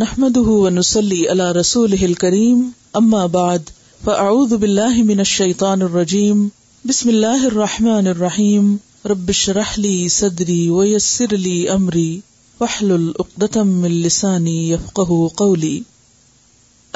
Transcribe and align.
نحمده 0.00 0.50
ونسلي 0.64 1.16
على 1.28 1.52
رسوله 1.52 2.04
الكريم 2.04 2.58
اما 2.98 3.26
بعد 3.26 3.70
فاعوذ 4.06 4.56
بالله 4.56 5.02
من 5.02 5.20
الشيطان 5.20 5.82
الرجيم، 5.82 6.50
بسم 6.84 7.08
الله 7.10 7.46
الرحمن 7.46 8.06
الرحيم، 8.06 8.78
رب 9.06 9.30
اشرح 9.30 9.78
لي 9.78 10.08
صدري 10.08 10.70
ويسر 10.70 11.34
لي 11.46 11.74
امري 11.74 12.22
واحلل 12.60 13.14
عقدة 13.20 13.62
من 13.62 14.02
لساني 14.02 14.70
يفقهوا 14.70 15.28
قولي. 15.36 15.82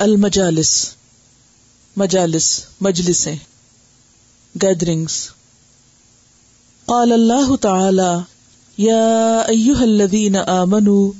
المجالس، 0.00 0.92
مجالس، 1.96 2.64
مجلسیں 2.80 3.36
گیدرنگز 4.62 5.18
قال 6.86 7.12
الله 7.12 7.56
تعالى، 7.56 8.22
يا 8.78 9.48
ايها 9.48 9.84
الذين 9.84 10.36
امنوا 10.36 11.12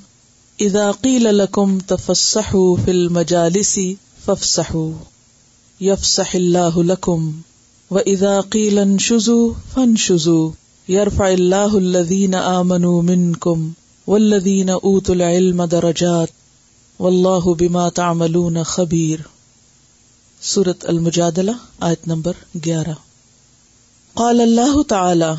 اذا 0.63 0.91
قيل 0.91 1.39
لكم 1.39 1.79
تفسحوا 1.79 2.77
في 2.77 2.91
المجالس 2.91 3.81
فافسحوا 4.27 4.93
يفسح 5.81 6.35
الله 6.35 6.85
لكم 6.85 7.33
واذا 7.91 8.41
قيل 8.41 8.79
انشزوا 8.79 9.55
فانشزوا 9.75 10.51
يرفع 10.89 11.29
الله 11.29 11.79
الذين 11.79 12.35
امنوا 12.35 13.03
منكم 13.03 13.73
والذين 14.07 14.71
اوتوا 14.71 15.15
العلم 15.15 15.65
درجات 15.65 16.29
والله 16.99 17.55
بما 17.55 17.89
تعملون 17.89 18.63
خبير 18.63 19.19
سورة 20.43 20.81
المجادلة 20.83 21.53
آیت 21.81 22.09
نمبر 22.09 22.33
گیارہ۔ 22.65 22.95
قال 24.15 24.41
اللہ 24.41 24.83
تعالی، 24.83 25.33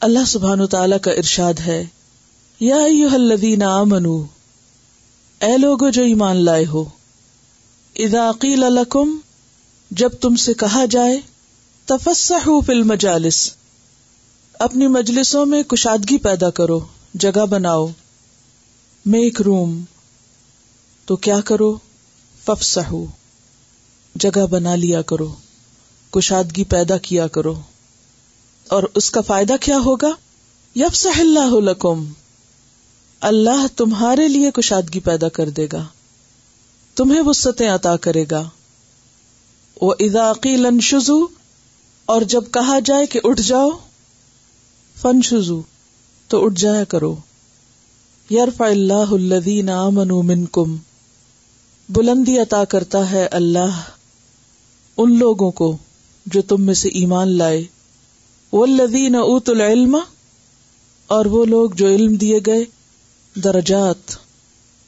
اللہ 0.00 0.24
سبحان 0.26 0.66
تعالی 0.66 0.96
کا 1.02 1.10
ارشاد 1.10 1.54
ہے 1.66 1.84
یا 2.60 2.76
ایوہ 2.76 3.10
الذین 3.10 3.62
آمنو، 3.62 4.16
اے 5.40 5.56
لوگو 5.58 5.88
جو 5.90 6.02
ایمان 6.02 6.44
لائے 6.44 6.64
ہو، 6.66 6.84
اذا 7.96 8.30
قیل 8.38 8.60
لکم، 8.72 9.16
جب 9.90 10.10
تم 10.20 10.36
سے 10.36 10.54
کہا 10.54 10.84
جائے 10.90 11.18
تفسحوا 11.88 12.60
فی 12.66 12.72
المجالس، 12.72 13.40
اپنی 14.60 14.86
مجلسوں 14.88 15.44
میں 15.46 15.62
کشادگی 15.62 16.18
پیدا 16.18 16.50
کرو، 16.50 16.80
جگہ 17.14 17.46
بناؤ، 17.46 17.86
میک 19.06 19.42
روم، 19.42 19.82
تو 21.08 21.16
کیا 21.16 21.40
کرو؟ 21.40 21.76
ففسحو، 22.44 23.04
جگہ 24.14 24.46
بنا 24.46 24.74
لیا 24.76 25.02
کرو، 25.02 25.32
کشادگی 26.12 26.64
پیدا 26.64 26.98
کیا 26.98 27.26
کرو، 27.28 27.54
اور 28.66 28.82
اس 28.94 29.10
کا 29.10 29.20
فائدہ 29.20 29.56
کیا 29.60 29.78
ہوگا؟ 29.78 30.10
یفسح 30.76 31.20
اللہ 31.20 31.60
لکم 31.60 32.04
اللہ 33.24 33.66
تمہارے 33.76 34.28
لیے 34.28 34.50
کشادگی 34.50 35.00
پیدا 35.00 35.28
کر 35.28 35.48
دے 35.48 35.66
گا۔ 35.72 35.84
تمہیں 36.96 37.20
وسطیں 37.20 37.68
عطا 37.68 37.96
کرے 37.96 38.24
گا۔ 38.30 38.48
وہ 39.80 39.94
اداقی 40.00 40.56
لن 40.56 40.80
شزو 40.80 41.26
اور 42.06 42.22
جب 42.22 42.44
کہا 42.50 42.78
جائے 42.78 43.06
کہ 43.06 43.20
اٹھ 43.24 43.42
جاؤ 43.42 43.70
فن 45.00 45.22
شزو 45.22 45.62
تو 46.28 46.44
اٹھ 46.44 46.60
جایا 46.60 46.84
کرو۔ 46.84 47.16
یرف 48.30 48.60
اللہ 48.60 49.10
الدین 49.10 49.68
امن 49.68 50.26
من 50.26 50.44
کم 50.46 50.76
بلندی 51.88 52.38
عطا 52.38 52.64
کرتا 52.64 53.10
ہے 53.10 53.26
اللہ 53.26 53.80
ان 54.96 55.18
لوگوں 55.18 55.50
کو 55.50 55.76
جو 56.26 56.42
تم 56.42 56.62
میں 56.62 56.74
سے 56.74 56.88
ایمان 56.88 57.28
لائے۔ 57.28 57.64
وہ 58.52 58.66
لدین 58.66 59.14
اوت 59.14 59.48
العلم، 59.48 59.98
اور 61.06 61.24
وہ 61.24 61.44
لوگ 61.44 61.70
جو 61.70 61.86
علم 61.86 62.14
دیے 62.14 62.38
گئے۔ 62.46 62.64
درجات، 63.36 64.16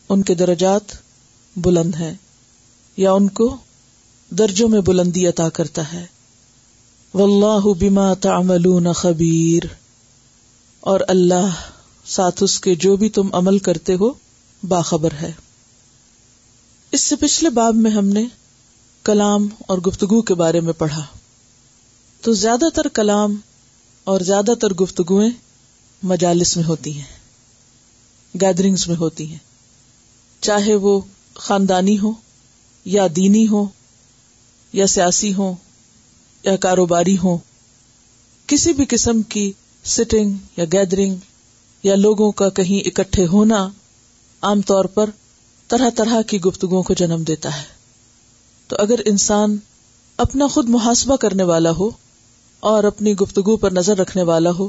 ان 0.08 0.22
کے 0.22 0.34
درجات 0.34 0.82
بلند 1.56 1.94
ہیں، 1.94 2.14
یا 2.96 3.12
ان 3.12 3.28
کو 3.28 3.56
درجوں 4.30 4.68
میں 4.68 4.80
بلندی 4.80 5.26
عطا 5.26 5.48
کرتا 5.48 5.92
ہے۔ 5.92 6.06
واللہ 7.14 7.72
بما 7.74 8.14
تعملون 8.14 8.92
خبیر۔ 8.92 9.62
اور 10.80 11.00
اللہ 11.08 11.50
ساتھ 12.04 12.42
اس 12.42 12.60
کے 12.60 12.74
جو 12.74 12.96
بھی 12.96 13.08
تم 13.08 13.34
عمل 13.34 13.58
کرتے 13.58 13.94
ہو، 13.94 14.10
باخبر 14.62 15.10
ہے۔ 15.22 15.32
اس 16.92 17.00
سے 17.00 17.16
پچھلے 17.16 17.50
باب 17.50 17.74
میں 17.74 17.90
ہم 17.90 18.08
نے 18.08 18.24
کلام 19.04 19.48
اور 19.60 19.78
گفتگو 19.78 20.22
کے 20.22 20.34
بارے 20.34 20.60
میں 20.60 20.72
پڑھا۔ 20.72 21.04
تو 22.20 22.32
زیادہ 22.32 22.68
تر 22.74 22.88
کلام 22.88 23.36
اور 24.04 24.20
زیادہ 24.20 24.54
تر 24.60 24.68
گفتگویں 24.68 25.30
مجالس 26.02 26.56
میں 26.56 26.64
ہوتی 26.64 26.98
ہیں۔ 26.98 27.25
گیدرنگس 28.40 28.88
میں 28.88 28.96
ہوتی 28.96 29.30
ہیں۔ 29.30 29.38
چاہے 30.40 30.74
وہ 30.74 31.00
خاندانی 31.34 31.98
ہو 31.98 32.12
یا 32.84 33.06
دینی 33.16 33.48
ہو 33.48 33.66
یا 34.72 34.86
سیاسی 34.86 35.34
ہو 35.34 35.54
یا 36.44 36.56
کاروباری 36.56 37.18
ہو 37.18 37.38
کسی 38.46 38.72
بھی 38.72 38.84
قسم 38.88 39.22
کی 39.22 39.52
سٹنگ 39.84 40.32
یا 40.56 40.64
گیدرنگ 40.64 41.14
یا 41.82 41.94
لوگوں 41.94 42.32
کا 42.32 42.48
کہیں 42.48 42.88
اکٹھے 42.88 43.26
ہونا 43.26 43.68
عام 44.42 44.60
طور 44.60 44.84
پر 44.84 45.10
طرح 45.68 45.90
طرح 45.90 46.22
کی 46.22 46.40
گفتگو 46.40 46.82
کو 46.82 46.94
جنم 46.94 47.22
دیتا 47.22 47.58
ہے۔ 47.58 47.64
تو 48.68 48.76
اگر 48.78 49.00
انسان 49.04 49.56
اپنا 50.16 50.46
خود 50.46 50.68
محاسبہ 50.68 51.16
کرنے 51.16 51.42
والا 51.42 51.70
ہو 51.70 51.90
اور 52.60 52.84
اپنی 52.84 53.12
گفتگو 53.12 53.56
پر 53.56 53.70
نظر 53.70 53.98
رکھنے 53.98 54.22
والا 54.22 54.50
ہو، 54.50 54.68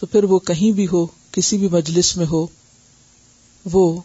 تو 0.00 0.06
پھر 0.06 0.24
وہ 0.24 0.38
کہیں 0.38 0.72
بھی 0.72 0.86
ہو، 0.92 1.06
کسی 1.32 1.58
بھی 1.58 1.68
مجلس 1.68 2.16
میں 2.16 2.26
ہو 2.26 2.46
وہ 3.64 4.00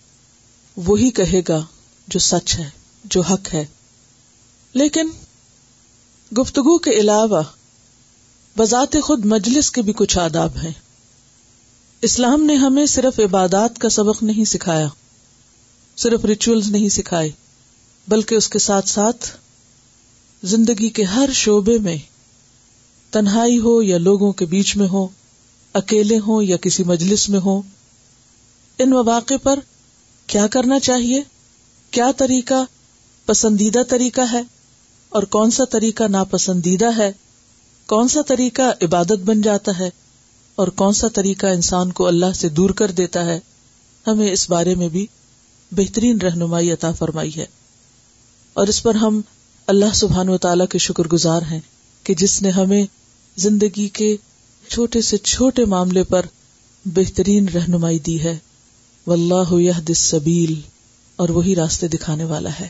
وہی 0.76 1.12
کہے 1.12 1.42
گا 1.48 1.66
جو 2.08 2.20
سچ 2.20 2.60
ہے، 2.60 2.70
جو 3.04 3.22
حق 3.22 3.54
ہے۔ 3.54 3.66
لیکن 4.74 5.10
گفتگو 6.38 6.78
کے 6.78 6.92
علاوہ 6.92 7.44
بذات 8.58 8.96
خود 9.04 9.26
مجلس 9.26 9.72
کے 9.72 9.82
بھی 9.82 9.94
کچھ 9.96 10.18
آداب 10.18 10.58
ہیں۔ 10.64 10.72
اسلام 12.02 12.44
نے 12.44 12.56
ہمیں 12.56 12.86
صرف 12.86 13.20
عبادات 13.20 13.78
کا 13.78 13.90
سبق 13.90 14.24
نہیں 14.24 14.46
سکھایا، 14.46 14.88
صرف 15.98 16.26
ریچولز 16.26 16.72
نہیں 16.72 16.90
سکھائے، 16.90 17.32
بلکہ 18.08 18.36
اس 18.36 18.50
کے 18.50 18.60
ساتھ 18.60 18.90
ساتھ 18.90 19.38
زندگی 20.44 20.90
کے 20.90 21.04
ہر 21.04 21.30
شعبے 21.34 21.78
میں 21.78 21.98
تنہائی 23.12 23.60
ہو 23.60 23.82
یا 23.82 23.98
لوگوں 23.98 24.32
کے 24.32 24.46
بیچ 24.46 24.76
میں 24.76 24.88
ہو، 24.88 25.08
اکیلے 25.74 26.20
ہوں 26.20 26.44
یا 26.44 26.58
کسی 26.58 26.84
مجلس 26.84 27.30
میں 27.30 27.40
ہو 27.40 27.62
ان 28.80 28.90
مواقع 28.90 29.34
پر 29.44 29.60
کیا 30.28 30.48
کرنا 30.48 30.80
چاہیے؟ 30.80 31.22
کیا 31.92 32.12
طریقہ 32.18 32.66
پسندیدہ 33.26 33.84
طریقہ 33.90 34.22
ہے؟ 34.32 34.42
اور 35.10 35.24
کون 35.24 35.52
سا 35.52 35.64
طریقہ 35.66 36.04
ناپسندیدہ 36.04 36.98
ہے؟ 36.98 37.12
کون 37.86 38.08
سا 38.08 38.22
طریقہ 38.22 38.62
عبادت 38.82 39.24
بن 39.26 39.42
جاتا 39.42 39.80
ہے؟ 39.80 39.90
اور 40.56 40.68
کون 40.68 40.94
سا 40.94 41.08
طریقہ 41.08 41.46
انسان 41.46 41.92
کو 41.92 42.08
اللہ 42.08 42.34
سے 42.36 42.50
دور 42.50 42.70
کر 42.70 42.92
دیتا 42.92 43.26
ہے؟ 43.26 43.40
ہمیں 44.08 44.32
اس 44.32 44.50
بارے 44.50 44.76
میں 44.76 44.90
بھی 44.90 45.08
بہترین 45.72 46.22
رہنمائی 46.22 46.72
عطا 46.72 46.92
فرمائی 46.92 47.36
ہے۔ 47.36 47.46
اور 48.54 48.68
اس 48.68 48.84
پر 48.84 48.96
ہم 48.96 49.22
اللہ 49.68 49.94
سبحان 49.94 50.30
و 50.30 50.38
تعالی 50.38 50.64
کے 50.70 50.78
شکر 50.78 51.08
گزار 51.08 51.42
ہیں 51.42 51.60
کہ 52.04 52.14
جس 52.14 52.42
نے 52.42 52.50
ہمیں 52.50 52.86
زندگی 53.38 53.88
کے 53.88 54.18
چھوٹے 54.70 55.02
سے 55.02 55.18
چھوٹے 55.18 55.66
معاملے 55.66 56.04
پر 56.04 56.26
بہترین 56.86 57.50
رہنمائی 57.50 58.00
دی 58.00 58.24
ہے۔ 58.24 58.38
واللہ 59.08 59.54
یہد 59.54 59.90
السبیل، 59.90 60.54
اور 61.16 61.30
وہی 61.30 61.56
راستے 61.56 61.88
دکھانے 61.88 62.24
والا 62.24 62.50
ہے۔ 62.60 62.70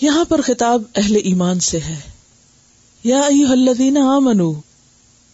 یہاں 0.00 0.24
پر 0.24 0.40
خطاب 0.40 0.82
اہل 0.94 1.16
ایمان 1.24 1.60
سے 1.60 1.80
ہے۔ 1.80 2.00
یا 3.04 3.20
ایوہ 3.20 3.48
الذین 3.48 3.96
آمنو، 3.96 4.52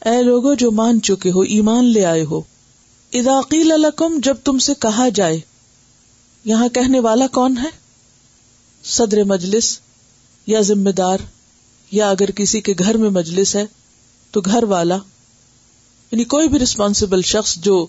اے 0.05 0.23
لوگو 0.23 0.55
جو 0.55 0.71
مان 0.71 1.03
چکے 1.03 1.31
ہو، 1.31 1.41
ایمان 1.41 1.85
لے 1.85 2.05
آئے 2.05 2.25
ہو، 2.25 2.41
اذا 3.13 3.41
قیل 3.49 3.69
لکم، 3.69 4.21
جب 4.23 4.37
تم 4.45 4.59
سے 4.59 4.73
کہا 4.79 5.09
جائے، 5.09 5.41
یہاں 6.45 6.69
کہنے 6.69 7.01
والا 7.01 7.27
کون 7.27 7.59
ہے؟ 7.59 7.71
صدر 8.85 9.25
مجلس 9.25 9.79
یا 10.47 10.61
ذمہ 10.61 10.91
دار، 10.91 11.19
یا 11.91 12.11
اگر 12.11 12.31
کسی 12.31 12.61
کے 12.61 12.75
گھر 12.79 12.97
میں 12.97 13.11
مجلس 13.11 13.57
ہے، 13.57 13.65
تو 14.31 14.41
گھر 14.41 14.63
والا 14.63 14.97
یعنی 16.13 16.25
کوئی 16.25 16.49
بھی 16.49 16.59
ریسپانسبل 16.59 17.23
شخص 17.23 17.57
جو 17.57 17.87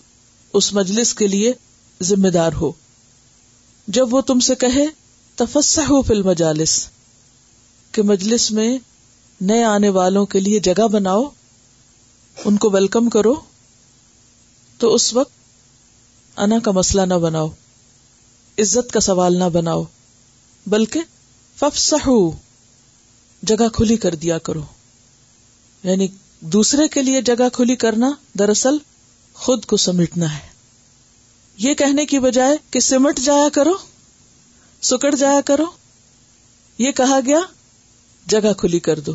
اس 0.53 0.73
مجلس 0.73 1.13
کے 1.13 1.27
لیے 1.27 1.53
ذمہ 2.03 2.27
دار 2.27 2.51
ہو۔ 2.53 2.71
جب 3.87 4.13
وہ 4.13 4.21
تم 4.21 4.39
سے 4.39 4.55
کہے 4.55 4.85
تفسا 5.35 5.81
ہو 5.81 6.01
فل 6.01 6.21
مجالس 6.21 6.89
کہ 7.91 8.01
مجلس 8.01 8.51
میں 8.51 8.77
نئے 9.41 9.63
آنے 9.63 9.89
والوں 9.89 10.25
کے 10.25 10.39
لیے 10.39 10.59
جگہ 10.59 10.87
بناؤ، 10.87 11.29
ان 12.45 12.57
کو 12.57 12.69
ویلکم 12.69 13.09
کرو، 13.09 13.35
تو 14.77 14.93
اس 14.93 15.13
وقت 15.13 15.31
انا 16.39 16.59
کا 16.59 16.71
مسئلہ 16.71 17.01
نہ 17.01 17.13
بناؤ، 17.13 17.49
عزت 18.57 18.91
کا 18.91 18.99
سوال 18.99 19.35
نہ 19.35 19.43
بناؤ، 19.43 19.83
بلکہ 20.67 20.99
ففسحو 21.59 22.31
جگہ 23.43 23.69
کھلی 23.73 23.97
کر 23.97 24.15
دیا 24.15 24.37
کرو۔ 24.37 24.61
یعنی 25.83 26.07
دوسرے 26.39 26.87
کے 26.87 27.01
لیے 27.01 27.21
جگہ 27.21 27.49
کھلی 27.53 27.75
کرنا 27.75 28.11
دراصل 28.39 28.77
خود 29.33 29.65
کو 29.65 29.77
سمیٹنا 29.77 30.37
ہے۔ 30.37 30.58
یہ 31.59 31.73
کہنے 31.73 32.05
کی 32.05 32.19
بجائے 32.19 32.57
کہ 32.71 32.79
سمٹ 32.79 33.19
جایا 33.19 33.49
کرو، 33.49 33.71
سکڑ 34.81 35.15
جایا 35.15 35.41
کرو۔ 35.41 35.65
یہ 36.77 36.91
کہا 36.91 37.19
گیا، 37.25 37.39
جگہ 38.27 38.53
کھلی 38.57 38.79
کر 38.79 38.99
دو۔ 38.99 39.11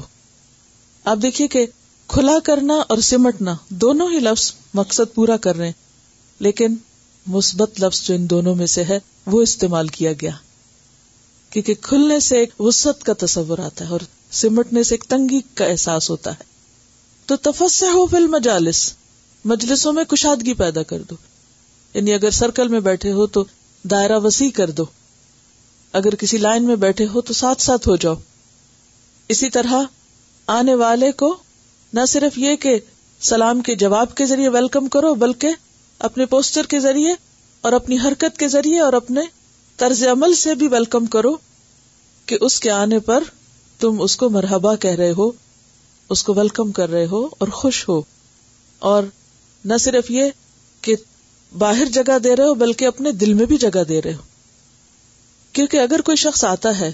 آپ 1.05 1.19
دیکھیے 1.23 1.49
کہ 1.49 1.67
کھلا 2.06 2.38
کرنا 2.44 2.75
اور 2.75 2.99
سمٹنا 2.99 3.56
دونوں 3.69 4.11
ہی 4.11 4.19
لفظ 4.19 4.52
مقصد 4.75 5.14
پورا 5.14 5.37
کر 5.37 5.56
رہے 5.56 5.64
ہیں، 5.64 5.73
لیکن 6.41 6.75
مثبت 7.26 7.81
لفظ 7.81 8.02
جو 8.02 8.14
ان 8.14 8.31
دونوں 8.31 8.55
میں 8.55 8.67
سے 8.67 8.85
ہے، 8.85 8.99
وہ 9.26 9.43
استعمال 9.43 9.88
کیا 9.88 10.12
گیا۔ 10.12 10.31
کیونکہ 11.50 11.75
کھلنے 11.75 12.20
سے 12.20 12.38
ایک 12.38 12.61
وسط 12.61 13.02
کا 13.02 13.12
تصور 13.19 13.58
آتا 13.58 13.85
ہے 13.85 13.91
اور 13.91 14.00
سمٹنے 14.32 14.82
سے 14.82 14.94
ایک 14.94 15.05
تنگی 15.08 15.41
کا 15.55 15.64
احساس 15.64 16.11
ہوتا 16.11 16.31
ہے۔ 16.31 16.44
تو 17.26 17.37
تفسع 17.37 17.87
ہو 17.87 18.06
فل 18.06 18.26
مجالس 18.26 18.93
مجلسوں 19.44 19.93
میں 19.93 20.05
کشادگی 20.05 20.55
پیدا 20.55 20.82
کر 20.82 21.02
دو۔ 21.02 21.14
یعنی 21.94 22.14
اگر 22.14 22.31
سرکل 22.31 22.69
میں 22.69 22.81
بیٹھے 22.81 23.12
ہو 23.12 23.26
تو 23.26 23.44
دائرہ 23.82 24.19
وسیع 24.19 24.50
کر 24.50 24.70
دو۔ 24.70 24.85
اگر 25.93 26.14
کسی 26.14 26.37
لائن 26.38 26.64
میں 26.64 26.76
بیٹھے 26.76 27.06
ہو 27.06 27.20
تو 27.20 27.35
ساتھ 27.35 27.62
ساتھ 27.62 27.88
ہو 27.88 27.96
جاؤ۔ 27.96 28.14
اسی 29.29 29.50
طرح 29.50 29.82
آنے 30.46 30.75
والے 30.75 31.12
کو 31.12 31.37
نہ 31.93 32.00
صرف 32.08 32.38
یہ 32.38 32.56
کہ 32.56 32.79
سلام 33.20 33.61
کے 33.61 33.75
جواب 33.75 34.14
کے 34.14 34.26
ذریعے 34.26 34.49
ویلکم 34.49 34.88
کرو، 34.88 35.14
بلکہ 35.14 35.49
اپنے 35.99 36.26
پوسٹر 36.26 36.62
کے 36.62 36.81
ذریعے 36.81 37.14
اور 37.61 37.73
اپنی 37.73 37.99
حرکت 37.99 38.38
کے 38.38 38.49
ذریعے 38.49 38.81
اور 38.81 38.93
اپنے 38.93 39.20
طرز 39.76 40.06
عمل 40.06 40.35
سے 40.35 40.55
بھی 40.55 40.69
ویلکم 40.69 41.06
کرو 41.06 41.37
کہ 42.26 42.38
اس 42.41 42.61
کے 42.61 42.70
آنے 42.70 42.99
پر 42.99 43.25
تم 43.79 44.02
اس 44.02 44.17
کو 44.17 44.31
مرحبا 44.31 44.76
کہہ 44.76 44.91
رہے 44.91 45.12
ہو، 45.19 45.31
اس 46.08 46.25
کو 46.25 46.35
ویلکم 46.35 46.73
کر 46.73 46.91
رہے 46.91 47.06
ہو 47.06 47.29
اور 47.38 47.49
خوش 47.49 47.88
ہو۔ 47.88 48.02
اور 48.79 49.02
نہ 49.64 49.75
صرف 49.81 50.11
یہ 50.11 50.25
کہ 50.81 50.94
باہر 51.59 51.85
جگہ 51.85 52.19
دے 52.19 52.37
رہے 52.37 52.45
ہو، 52.45 52.55
بلکہ 52.55 52.85
اپنے 52.85 53.12
دل 53.12 53.35
میں 53.35 53.47
بھی 53.47 53.59
جگہ 53.59 53.85
دے 53.89 54.03
رہے 54.03 54.15
ہو۔ 54.15 54.23
کیونکہ 55.53 55.77
اگر 55.77 56.01
کوئی 56.01 56.17
شخص 56.17 56.45
آتا 56.45 56.81
ہے 56.81 56.93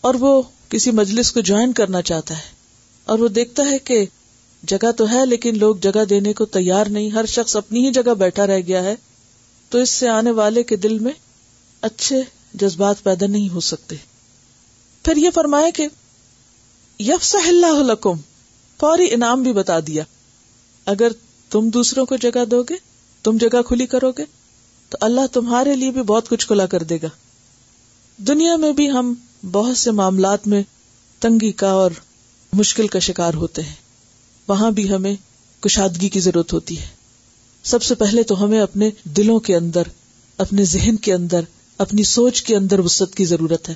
اور 0.00 0.14
وہ 0.14 0.42
کسی 0.68 0.90
مجلس 0.90 1.32
کو 1.32 1.40
جوائن 1.40 1.72
کرنا 1.72 2.02
چاہتا 2.02 2.36
ہے 2.36 2.42
اور 3.04 3.18
وہ 3.18 3.28
دیکھتا 3.28 3.62
ہے 3.70 3.78
کہ 3.78 4.06
جگہ 4.62 4.92
تو 4.92 5.10
ہے 5.10 5.26
لیکن 5.26 5.58
لوگ 5.58 5.76
جگہ 5.76 6.04
دینے 6.04 6.32
کو 6.32 6.44
تیار 6.44 6.86
نہیں، 6.86 7.10
ہر 7.10 7.26
شخص 7.26 7.56
اپنی 7.56 7.86
ہی 7.86 7.92
جگہ 7.92 8.14
بیٹھا 8.14 8.46
رہ 8.46 8.60
گیا 8.66 8.82
ہے، 8.82 8.94
تو 9.68 9.78
اس 9.78 9.90
سے 9.90 10.08
آنے 10.08 10.30
والے 10.30 10.62
کے 10.62 10.76
دل 10.76 10.98
میں 10.98 11.12
اچھے 11.80 12.22
جذبات 12.54 13.02
پیدا 13.02 13.26
نہیں 13.26 13.48
ہو 13.48 13.60
سکتے۔ 13.60 13.96
پھر 15.04 15.16
یہ 15.16 15.30
فرمایا 15.34 15.70
کہ 15.74 15.88
یفس 16.98 17.34
اللہ 17.34 17.92
لکم، 17.92 18.14
فوری 18.80 19.06
انعام 19.10 19.42
بھی 19.42 19.52
بتا 19.52 19.80
دیا۔ 19.80 20.04
اگر 20.84 21.12
تم 21.50 21.68
دوسروں 21.68 22.06
کو 22.06 22.16
جگہ 22.16 22.44
دو 22.44 22.62
گے 22.62 22.74
تم 23.24 23.36
جگہ 23.36 23.62
کھلی 23.62 23.86
کرو 23.86 24.12
گے 24.12 24.24
تو 24.88 24.98
اللہ 25.00 25.20
تمہارے 25.32 25.76
لیے 25.76 25.90
بھی 25.90 26.02
بہت 26.02 26.28
کچھ 26.28 26.46
کھلا 26.46 26.66
کر 26.66 26.82
دے 26.82 26.98
گا۔ 27.02 27.08
دنیا 28.18 28.56
میں 28.56 28.72
بھی 28.72 28.90
ہم 28.90 29.14
بہت 29.52 29.76
سے 29.76 29.90
معاملات 29.90 30.46
میں 30.46 30.62
تنگی 31.18 31.52
کا 31.52 31.70
اور 31.70 31.90
مشکل 32.52 32.86
کا 32.86 32.98
شکار 32.98 33.34
ہوتے 33.34 33.62
ہیں۔ 33.62 33.74
وہاں 34.48 34.70
بھی 34.70 34.90
ہمیں 34.90 35.16
کشادگی 35.60 36.08
کی 36.08 36.20
ضرورت 36.20 36.52
ہوتی 36.52 36.80
ہے۔ 36.80 36.86
سب 37.62 37.82
سے 37.82 37.94
پہلے 37.94 38.22
تو 38.22 38.44
ہمیں 38.44 38.60
اپنے 38.60 38.90
دلوں 39.04 39.40
کے 39.40 39.56
اندر، 39.56 39.82
اپنے 40.38 40.64
ذہن 40.64 40.96
کے 40.96 41.14
اندر، 41.14 41.40
اپنی 41.78 42.02
سوچ 42.02 42.42
کے 42.42 42.56
اندر 42.56 42.78
وسط 42.78 43.14
کی 43.14 43.24
ضرورت 43.24 43.68
ہے۔ 43.68 43.74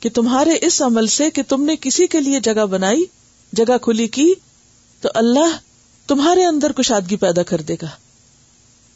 کہ 0.00 0.10
تمہارے 0.10 0.50
اس 0.62 0.82
عمل 0.82 1.06
سے 1.06 1.30
کہ 1.30 1.42
تم 1.48 1.64
نے 1.64 1.76
کسی 1.80 2.06
کے 2.06 2.20
لیے 2.20 2.40
جگہ 2.40 2.66
بنائی، 2.66 3.04
جگہ 3.52 3.78
کھلی 3.78 4.08
کی، 4.08 4.34
تو 5.00 5.08
اللہ 5.14 5.56
تمہارے 6.06 6.44
اندر 6.44 6.72
کشادگی 6.72 7.16
پیدا 7.16 7.42
کر 7.42 7.60
دے 7.60 7.74
گا۔ 7.82 7.86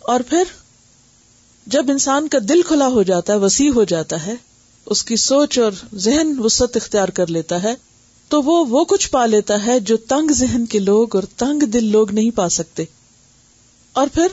اور 0.08 0.20
پھر 0.20 0.42
جب 1.66 1.86
انسان 1.88 2.28
کا 2.28 2.38
دل 2.48 2.62
کھلا 2.62 2.86
ہو 2.86 3.02
جاتا 3.02 3.32
ہے، 3.32 3.38
وسیع 3.38 3.70
ہو 3.70 3.84
جاتا 3.84 4.26
ہے، 4.26 4.34
اس 4.86 5.04
کی 5.04 5.16
سوچ 5.16 5.58
اور 5.58 5.72
ذہن 5.94 6.38
وسط 6.38 6.76
اختیار 6.76 7.08
کر 7.08 7.26
لیتا 7.26 7.62
ہے، 7.62 7.74
تو 8.28 8.42
وہ 8.42 8.64
وہ 8.68 8.84
کچھ 8.84 9.10
پا 9.10 9.26
لیتا 9.26 9.66
ہے 9.66 9.80
جو 9.80 9.96
تنگ 9.96 10.32
ذہن 10.32 10.66
کے 10.66 10.78
لوگ 10.78 11.16
اور 11.16 11.22
تنگ 11.36 11.62
دل 11.62 11.84
لوگ 11.84 12.10
نہیں 12.10 12.30
پا 12.30 12.48
سکتے۔ 12.48 12.84
اور 13.92 14.06
پھر 14.14 14.26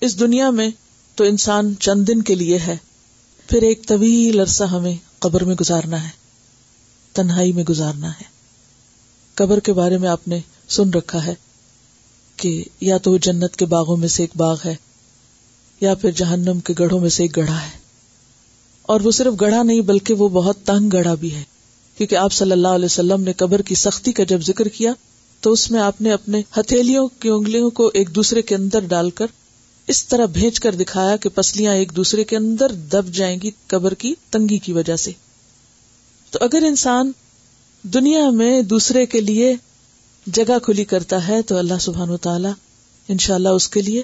اس 0.00 0.20
دنیا 0.20 0.50
میں 0.50 0.70
تو 1.14 1.24
انسان 1.24 1.74
چند 1.80 2.08
دن 2.08 2.22
کے 2.22 2.34
لیے 2.34 2.58
ہے۔ 2.58 2.76
پھر 3.48 3.62
ایک 3.62 3.88
طویل 3.88 4.40
عرصہ 4.40 4.64
ہمیں 4.64 4.96
قبر 5.18 5.44
میں 5.44 5.54
گزارنا 5.54 6.04
ہے، 6.04 6.10
تنہائی 7.12 7.52
میں 7.52 7.64
گزارنا 7.64 8.10
ہے۔ 8.10 8.24
قبر 9.34 9.60
کے 9.60 9.72
بارے 9.72 9.98
میں 9.98 10.08
آپ 10.08 10.28
نے 10.28 10.40
سن 10.68 10.90
رکھا 10.90 11.26
ہے۔ 11.26 11.34
کہ 12.36 12.64
یا 12.80 12.98
تو 12.98 13.12
وہ 13.12 13.18
جنت 13.18 13.56
کے 13.56 13.66
باغوں 13.66 13.96
میں 13.96 14.08
سے 14.08 14.22
ایک 14.22 14.30
باغ 14.36 14.56
ہے، 14.64 14.74
یا 15.80 15.94
پھر 15.94 16.10
جہنم 16.10 16.60
کے 16.60 16.74
گڑھوں 16.78 17.00
میں 17.00 17.08
سے 17.08 17.22
ایک 17.22 17.36
گڑھا 17.36 17.62
ہے۔ 17.62 17.84
اور 18.82 19.00
وہ 19.00 19.10
صرف 19.10 19.40
گڑھا 19.40 19.62
نہیں، 19.62 19.80
بلکہ 19.80 20.14
وہ 20.14 20.28
بہت 20.28 20.56
تنگ 20.64 20.88
گڑھا 20.92 21.14
بھی 21.14 21.34
ہے۔ 21.34 21.42
کیونکہ 21.96 22.16
آپ 22.16 22.32
صلی 22.32 22.52
اللہ 22.52 22.68
علیہ 22.68 22.84
وسلم 22.84 23.20
نے 23.20 23.32
قبر 23.32 23.62
کی 23.62 23.74
سختی 23.74 24.12
کا 24.12 24.22
جب 24.22 24.40
ذکر 24.40 24.68
کیا، 24.68 24.92
تو 25.40 25.52
اس 25.52 25.70
میں 25.70 25.80
آپ 25.80 26.00
نے 26.00 26.12
اپنے 26.12 26.42
ہتھیلیوں 26.56 27.08
کی 27.20 27.28
انگلیوں 27.28 27.70
کو 27.70 27.90
ایک 27.94 28.14
دوسرے 28.14 28.42
کے 28.42 28.54
اندر 28.54 28.80
ڈال 28.80 29.10
کر 29.10 29.26
اس 29.86 30.06
طرح 30.06 30.26
بھیج 30.26 30.60
کر 30.60 30.74
دکھایا 30.74 31.16
کہ 31.16 31.28
پسلیاں 31.28 31.74
ایک 31.74 31.96
دوسرے 31.96 32.24
کے 32.24 32.36
اندر 32.36 32.72
دب 32.72 33.12
جائیں 33.12 33.38
گی 33.42 33.50
قبر 33.66 33.94
کی 33.94 34.14
تنگی 34.30 34.58
کی 34.58 34.72
وجہ 34.72 34.96
سے۔ 34.96 35.10
تو 36.30 36.38
اگر 36.42 36.62
انسان 36.66 37.12
دنیا 37.82 38.30
میں 38.30 38.62
دوسرے 38.62 39.06
کے 39.06 39.20
لیے 39.20 39.54
جگہ 40.26 40.58
کھلی 40.58 40.84
کرتا 40.84 41.28
ہے 41.28 41.42
تو 41.42 41.56
اللہ 41.56 41.74
سبحان 41.80 42.10
و 42.10 42.16
تعالی 42.16 42.48
ان 43.08 43.18
شاء 43.18 43.34
اللہ 43.34 43.48
اس 43.48 43.68
کے 43.68 43.82
لیے 43.82 44.02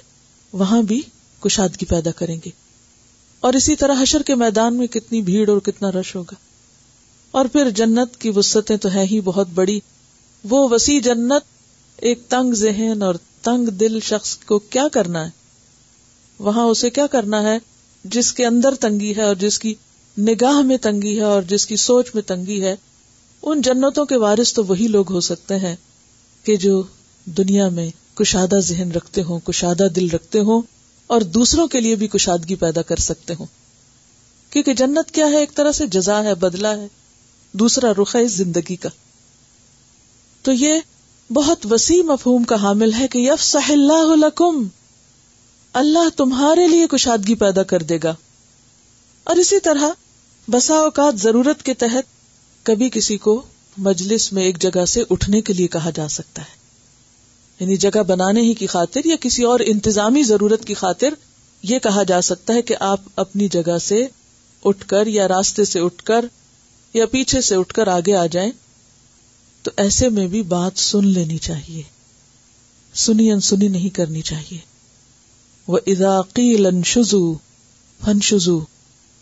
وہاں 0.53 0.81
بھی 0.81 1.01
کشادگی 1.39 1.85
پیدا 1.85 2.11
کریں 2.11 2.37
گے۔ 2.45 2.49
اور 3.39 3.53
اسی 3.53 3.75
طرح 3.75 4.01
حشر 4.01 4.21
کے 4.21 4.35
میدان 4.35 4.75
میں 4.75 4.87
کتنی 4.87 5.21
بھیڑ 5.21 5.49
اور 5.49 5.57
کتنا 5.57 5.91
رش 5.91 6.15
ہوگا۔ 6.15 6.35
اور 7.31 7.45
پھر 7.45 7.69
جنت 7.69 8.17
کی 8.17 8.31
وسطیں 8.35 8.77
تو 8.77 8.93
ہے 8.93 9.05
ہی 9.11 9.21
بہت 9.21 9.47
بڑی۔ 9.47 9.79
وہ 10.49 10.67
وسیع 10.71 10.99
جنت، 11.03 11.41
ایک 11.97 12.19
تنگ 12.29 12.53
ذہن 12.53 13.01
اور 13.01 13.15
تنگ 13.41 13.65
دل 13.65 13.99
شخص 13.99 14.37
کو 14.37 14.59
کیا 14.59 14.87
کرنا 14.91 15.25
ہے؟ 15.25 15.29
وہاں 16.39 16.63
اسے 16.63 16.89
کیا 16.89 17.07
کرنا 17.07 17.43
ہے؟ 17.43 17.57
جس 18.03 18.33
کے 18.33 18.45
اندر 18.45 18.75
تنگی 18.75 19.15
ہے 19.15 19.21
اور 19.21 19.35
جس 19.35 19.59
کی 19.59 19.73
نگاہ 20.17 20.61
میں 20.61 20.77
تنگی 20.77 21.17
ہے 21.17 21.23
اور 21.23 21.41
جس 21.41 21.65
کی 21.65 21.75
سوچ 21.75 22.05
میں 22.13 22.23
تنگی 22.23 22.61
ہے، 22.61 22.75
ان 23.41 23.61
جنتوں 23.61 24.05
کے 24.05 24.15
وارث 24.15 24.53
تو 24.53 24.65
وہی 24.65 24.87
لوگ 24.87 25.11
ہو 25.11 25.19
سکتے 25.19 25.55
ہیں۔ 25.55 25.75
کہ 26.43 26.55
جو 26.55 26.83
دنیا 27.25 27.69
میں 27.69 27.89
کشادہ 28.15 28.59
ذہن 28.59 28.91
رکھتے 28.91 29.23
ہوں، 29.23 29.39
کشادہ 29.39 29.87
دل 29.95 30.09
رکھتے 30.09 30.39
ہوں 30.39 30.61
اور 31.07 31.21
دوسروں 31.21 31.67
کے 31.67 31.79
لیے 31.81 31.95
بھی 31.95 32.07
کشادگی 32.07 32.55
پیدا 32.55 32.81
کر 32.81 32.95
سکتے 32.95 33.33
ہوں۔ 33.39 33.45
کیونکہ 34.49 34.73
جنت 34.73 35.11
کیا 35.11 35.25
ہے؟ 35.25 35.37
ایک 35.37 35.55
طرح 35.55 35.71
سے 35.71 35.87
جزا 35.87 36.23
ہے 36.23 36.35
بدلا 36.35 36.77
ہے۔ 36.77 36.87
دوسرا 37.51 37.91
رخ 38.01 38.15
ہے 38.15 38.21
اس 38.21 38.31
زندگی 38.31 38.75
کا۔ 38.75 38.89
تو 40.41 40.51
یہ 40.51 40.79
بہت 41.33 41.67
وسیع 41.71 42.03
مفہوم 42.03 42.43
کا 42.43 42.55
حامل 42.55 42.93
ہے 42.93 43.07
کہ 43.07 43.17
یف 43.17 43.57
اللہ 43.69 44.15
لکم، 44.15 44.67
اللہ 45.73 46.09
تمہارے 46.17 46.67
لیے 46.67 46.87
کشادگی 46.87 47.35
پیدا 47.35 47.63
کر 47.63 47.81
دے 47.81 47.97
گا۔ 48.03 48.15
اور 49.23 49.35
اسی 49.35 49.59
طرح 49.59 49.89
بسا 50.47 50.73
اوقات 50.73 51.19
ضرورت 51.19 51.63
کے 51.63 51.73
تحت 51.73 52.03
کبھی 52.65 52.89
کسی 52.89 53.17
کو 53.17 53.41
مجلس 53.77 54.33
میں 54.33 54.43
ایک 54.43 54.61
جگہ 54.61 54.85
سے 54.85 55.03
اٹھنے 55.09 55.41
کے 55.41 55.53
لیے 55.53 55.67
کہا 55.67 55.89
جا 55.89 56.07
سکتا 56.07 56.41
ہے۔ 56.41 56.61
یعنی 57.59 57.77
جگہ 57.77 58.03
بنانے 58.03 58.41
ہی 58.41 58.53
کی 58.53 58.67
خاطر 58.67 59.01
یا 59.05 59.15
کسی 59.21 59.43
اور 59.43 59.59
انتظامی 59.65 60.23
ضرورت 60.23 60.65
کی 60.65 60.73
خاطر 60.73 61.13
یہ 61.63 61.79
کہا 61.79 62.03
جا 62.03 62.21
سکتا 62.21 62.53
ہے 62.53 62.61
کہ 62.61 62.75
آپ 62.79 63.01
اپنی 63.15 63.47
جگہ 63.47 63.77
سے 63.77 64.07
اٹھ 64.63 64.87
کر 64.87 65.07
یا 65.07 65.27
راستے 65.27 65.65
سے 65.65 65.79
اٹھ 65.79 66.03
کر 66.03 66.25
یا 66.93 67.05
پیچھے 67.05 67.41
سے 67.41 67.55
اٹھ 67.55 67.73
کر 67.73 67.87
آگے 67.87 68.15
آ 68.15 68.25
جائیں 68.25 68.51
تو 69.61 69.71
ایسے 69.77 70.09
میں 70.09 70.27
بھی 70.27 70.41
بات 70.41 70.79
سن 70.79 71.07
لینی 71.07 71.37
چاہیے۔ 71.37 71.81
سنی 72.95 73.31
انسنی 73.31 73.67
نہیں 73.67 73.89
کرنی 73.89 74.21
چاہیے۔ 74.21 74.57
وہ 75.67 75.77
اداقی 75.87 76.57
لن 76.57 76.83
شزو 76.83 77.33
فن 78.05 78.21
شزو 78.21 78.59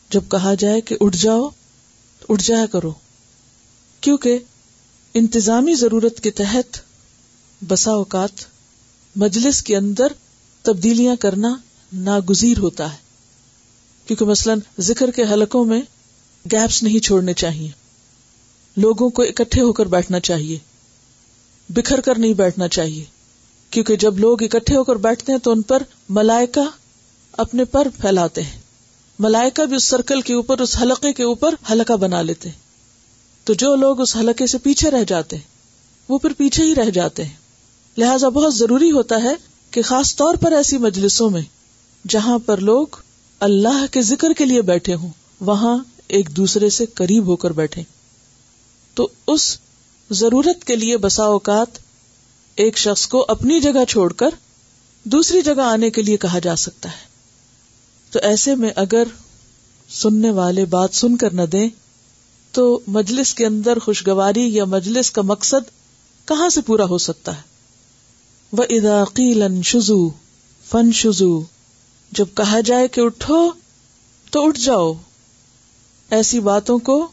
جب 0.09 0.21
کہا 0.31 0.53
جائے 0.53 0.81
کہ 0.81 0.95
اٹھ 1.01 1.17
جاؤ 1.17 1.49
تو 2.19 2.25
اٹھ 2.29 2.43
جایا 2.43 2.65
کرو۔ 2.65 2.91
کیونکہ 4.01 4.39
انتظامی 5.13 5.75
ضرورت 5.75 6.21
کے 6.21 6.31
تحت 6.31 6.79
بسا 7.67 7.91
اوقات 7.91 8.31
مجلس 9.15 9.63
کے 9.63 9.77
اندر 9.77 10.07
تبدیلیاں 10.61 11.15
کرنا 11.15 11.55
ناگزیر 11.93 12.57
ہوتا 12.57 12.91
ہے۔ 12.91 12.97
کیونکہ 14.07 14.25
مثلاً 14.25 14.59
ذکر 14.79 15.11
کے 15.11 15.23
حلقوں 15.23 15.65
میں 15.65 15.81
گیپس 16.51 16.83
نہیں 16.83 16.99
چھوڑنے 16.99 17.33
چاہیے۔ 17.33 17.69
لوگوں 18.77 19.09
کو 19.09 19.21
اکٹھے 19.21 19.61
ہو 19.61 19.73
کر 19.73 19.85
بیٹھنا 19.85 20.19
چاہیے۔ 20.19 20.57
بکھر 21.69 22.01
کر 22.01 22.17
نہیں 22.17 22.33
بیٹھنا 22.33 22.67
چاہیے۔ 22.67 23.03
کیونکہ 23.69 23.95
جب 23.95 24.19
لوگ 24.19 24.43
اکٹھے 24.43 24.75
ہو 24.75 24.83
کر 24.83 24.95
بیٹھتے 24.95 25.31
ہیں 25.31 25.39
تو 25.39 25.51
ان 25.51 25.61
پر 25.61 25.83
ملائکا 26.09 26.63
اپنے 27.31 27.65
پر 27.65 27.87
پھیلاتے 28.01 28.41
ہیں۔ 28.41 28.59
ملائکا 29.19 29.65
بھی 29.65 29.75
اس 29.75 29.83
سرکل 29.83 30.21
کے 30.21 30.33
اوپر، 30.33 30.59
اس 30.59 30.77
حلقے 30.81 31.13
کے 31.13 31.23
اوپر 31.23 31.55
حلقہ 31.71 31.93
بنا 31.93 32.21
لیتے 32.21 32.49
ہیں۔ 32.49 32.68
تو 33.49 33.53
جو 33.53 33.75
لوگ 33.75 34.01
اس 34.01 34.15
حلقے 34.15 34.47
سے 34.47 34.57
پیچھے 34.57 34.91
رہ 34.91 35.03
جاتے 35.03 35.35
ہیں، 35.35 35.43
وہ 36.09 36.17
پھر 36.17 36.33
پیچھے 36.37 36.63
ہی 36.63 36.75
رہ 36.75 36.89
جاتے 36.89 37.23
ہیں۔ 37.23 37.33
لہذا 37.97 38.29
بہت 38.29 38.55
ضروری 38.55 38.91
ہوتا 38.91 39.23
ہے 39.23 39.35
کہ 39.71 39.81
خاص 39.81 40.15
طور 40.15 40.35
پر 40.35 40.51
ایسی 40.51 40.77
مجلسوں 40.77 41.29
میں، 41.29 41.41
جہاں 42.07 42.39
پر 42.39 42.57
لوگ 42.57 42.87
اللہ 43.39 43.85
کے 43.91 44.01
ذکر 44.01 44.33
کے 44.33 44.45
لیے 44.45 44.61
بیٹھے 44.61 44.95
ہوں، 44.95 45.09
وہاں 45.41 45.77
ایک 46.07 46.29
دوسرے 46.29 46.69
سے 46.69 46.85
قریب 46.85 47.25
ہو 47.25 47.35
کر 47.35 47.51
بیٹھے۔ 47.51 47.83
تو 48.93 49.07
اس 49.27 49.57
ضرورت 50.11 50.63
کے 50.65 50.75
لیے 50.75 50.97
بسا 50.97 51.23
اوقات 51.23 51.67
ایک 52.55 52.77
شخص 52.77 53.07
کو 53.07 53.25
اپنی 53.27 53.59
جگہ 53.59 53.85
چھوڑ 53.89 54.13
کر 54.13 54.29
دوسری 55.03 55.41
جگہ 55.41 55.61
آنے 55.61 55.89
کے 55.89 56.01
لیے 56.01 56.17
کہا 56.17 56.39
جا 56.39 56.55
سکتا 56.55 56.89
ہے۔ 56.89 57.07
تو 58.11 58.19
ایسے 58.23 58.55
میں 58.55 58.71
اگر 58.75 59.03
سننے 59.89 60.29
والے 60.29 60.65
بات 60.65 60.89
سن 60.93 61.17
کر 61.17 61.33
نہ 61.33 61.41
دیں 61.41 61.69
تو 62.51 62.79
مجلس 62.87 63.33
کے 63.33 63.45
اندر 63.45 63.79
خوشگواری 63.79 64.55
یا 64.55 64.65
مجلس 64.65 65.11
کا 65.11 65.21
مقصد 65.21 65.69
کہاں 66.25 66.49
سے 66.49 66.61
پورا 66.61 66.85
ہو 66.85 66.97
سکتا 66.97 67.35
ہے؟ 67.35 67.41
وہ 68.51 68.63
اداقیل 68.69 69.61
شزو 69.61 70.09
فن 70.69 70.91
شزو 70.91 71.41
جب 72.11 72.25
کہا 72.33 72.59
جائے 72.59 72.87
کہ 72.87 73.01
اٹھو 73.01 73.49
تو 74.31 74.47
اٹھ 74.47 74.59
جاؤ۔ 74.59 74.93
ایسی 76.09 76.39
باتوں 76.39 76.79
کو 76.79 77.07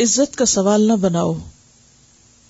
عزت 0.00 0.36
کا 0.36 0.44
سوال 0.44 0.88
نہ 0.88 0.92
بناؤ۔ 0.92 1.34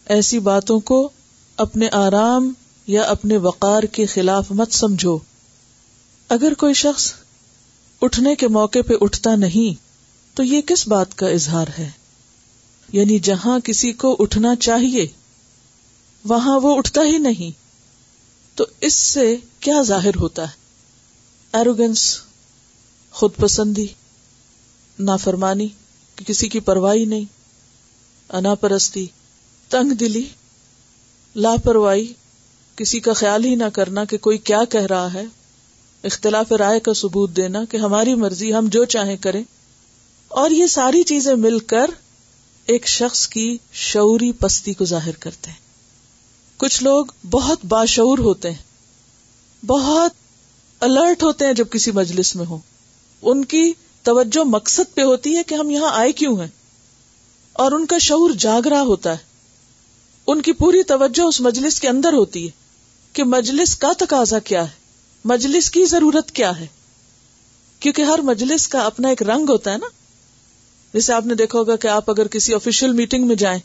ایسی 0.07 0.39
باتوں 0.39 0.81
کو 0.81 1.09
اپنے 1.57 1.89
آرام 1.93 2.53
یا 2.87 3.03
اپنے 3.03 3.37
وقار 3.37 3.83
کے 3.83 4.07
خلاف 4.07 4.51
مت 4.51 4.73
سمجھو۔ 4.73 5.19
اگر 6.29 6.55
کوئی 6.55 6.75
شخص 6.75 7.13
اٹھنے 8.03 8.35
کے 8.35 8.49
موقع 8.49 8.79
پہ 8.87 8.95
اٹھتا 9.01 9.35
نہیں 9.35 9.85
تو 10.37 10.43
یہ 10.43 10.61
کس 10.61 10.89
بات 10.89 11.19
کا 11.19 11.29
اظہار 11.29 11.67
ہے؟ 11.79 11.91
یعنی 12.93 13.19
جہاں 13.19 13.61
کسی 13.61 13.93
کو 13.93 14.17
اٹھنا 14.19 14.57
چاہیے، 14.57 15.07
وہاں 16.25 16.61
وہ 16.61 16.77
اٹھتا 16.77 17.01
ہی 17.03 17.19
نہیں۔ 17.19 17.59
تو 18.55 18.67
اس 18.81 18.95
سے 18.95 19.37
کیا 19.61 19.83
ظاہر 19.83 20.17
ہوتا 20.17 20.43
ہے؟ 20.43 20.63
ایروگنس 21.53 22.21
خود 23.13 23.31
پسندی 23.37 23.87
نافرمانی 24.99 25.69
کہ 26.17 26.25
کسی 26.25 26.49
کی 26.49 26.61
پرواہی 26.61 27.05
نہیں، 27.05 27.25
انا 28.29 28.55
پرستی، 28.55 29.07
تنگ 29.69 29.93
دلی، 29.93 30.29
لاپرواہی، 31.37 32.13
کسی 32.77 33.01
کا 33.01 33.13
خیال 33.13 33.45
ہی 33.45 33.55
نہ 33.55 33.69
کرنا 33.73 34.05
کہ 34.05 34.19
کوئی 34.19 34.39
کیا 34.39 34.65
کہہ 34.65 34.81
رہا 34.81 35.15
ہے۔ 35.15 35.25
اختلاف 36.05 36.53
رائے 36.53 36.81
کا 36.81 36.95
ثبوت 36.95 37.37
دینا 37.37 37.65
کہ 37.65 37.77
ہماری 37.77 38.15
مرضی 38.15 38.55
ہم 38.55 38.69
جو 38.69 38.85
چاہیں 38.85 39.17
کریں۔ 39.17 39.45
اور 40.29 40.51
یہ 40.51 40.67
ساری 40.67 41.03
چیزیں 41.03 41.35
مل 41.35 41.59
کر 41.59 41.91
ایک 42.67 42.89
شخص 42.89 43.29
کی 43.29 43.59
شعوری 43.73 44.33
پستی 44.33 44.75
کو 44.75 44.85
ظاہر 44.85 45.13
کرتے 45.13 45.51
ہیں۔ 45.51 45.59
کچھ 46.57 46.83
لوگ 46.83 47.07
بہت 47.31 47.59
باشعور 47.65 48.19
ہوتے 48.19 48.51
ہیں، 48.51 48.63
بہت 49.67 50.13
الرٹ 50.81 51.23
ہوتے 51.23 51.47
ہیں 51.47 51.53
جب 51.53 51.65
کسی 51.71 51.91
مجلس 51.91 52.37
میں 52.37 52.47
ہو 52.47 52.59
ان 53.23 53.45
کی 53.45 53.73
توجہ 54.03 54.45
مقصد 54.45 54.95
پہ 54.95 55.03
ہوتی 55.03 55.37
ہے 55.37 55.43
کہ 55.43 55.55
ہم 55.55 55.71
یہاں 55.71 55.91
آئے 55.91 56.13
کیوں 56.13 56.41
ہیں؟ 56.41 56.49
اور 57.53 57.73
ان 57.73 57.87
کا 57.87 57.99
شعور 57.99 58.31
جاگ 58.31 58.67
رہا 58.67 58.83
ہوتا 58.83 59.13
ہے۔ 59.13 59.19
ان 60.27 60.43
کی 60.43 60.53
پوری 60.53 60.83
توجہ 60.83 61.23
اس 61.23 61.41
مجلس 61.41 61.81
کے 61.81 61.89
اندر 61.89 62.13
ہوتی 62.13 62.45
ہے 62.47 62.51
کہ 63.13 63.25
مجلس 63.25 63.77
کا 63.77 63.93
تقاضا 63.99 64.39
کیا 64.39 64.65
ہے، 64.65 64.71
مجلس 65.25 65.71
کی 65.71 65.85
ضرورت 65.85 66.31
کیا 66.31 66.61
ہے۔ 66.61 66.67
کیونکہ 67.81 68.03
ہر 68.03 68.19
مجلس 68.19 68.69
کا 68.69 68.81
اپنا 68.81 69.09
ایک 69.09 69.23
رنگ 69.23 69.47
ہوتا 69.49 69.73
ہے 69.73 69.79
نا۔ 69.79 69.87
جیسے 70.95 71.13
آپ 71.13 71.27
نے 71.27 71.35
دیکھا 71.35 71.59
ہوگا 71.59 71.77
کہ 71.77 71.89
آپ 71.89 72.11
اگر 72.11 72.27
کسی 72.27 72.55
آفیشیل 72.55 72.93
میٹنگ 72.93 73.27
میں 73.27 73.37
جائیں 73.37 73.61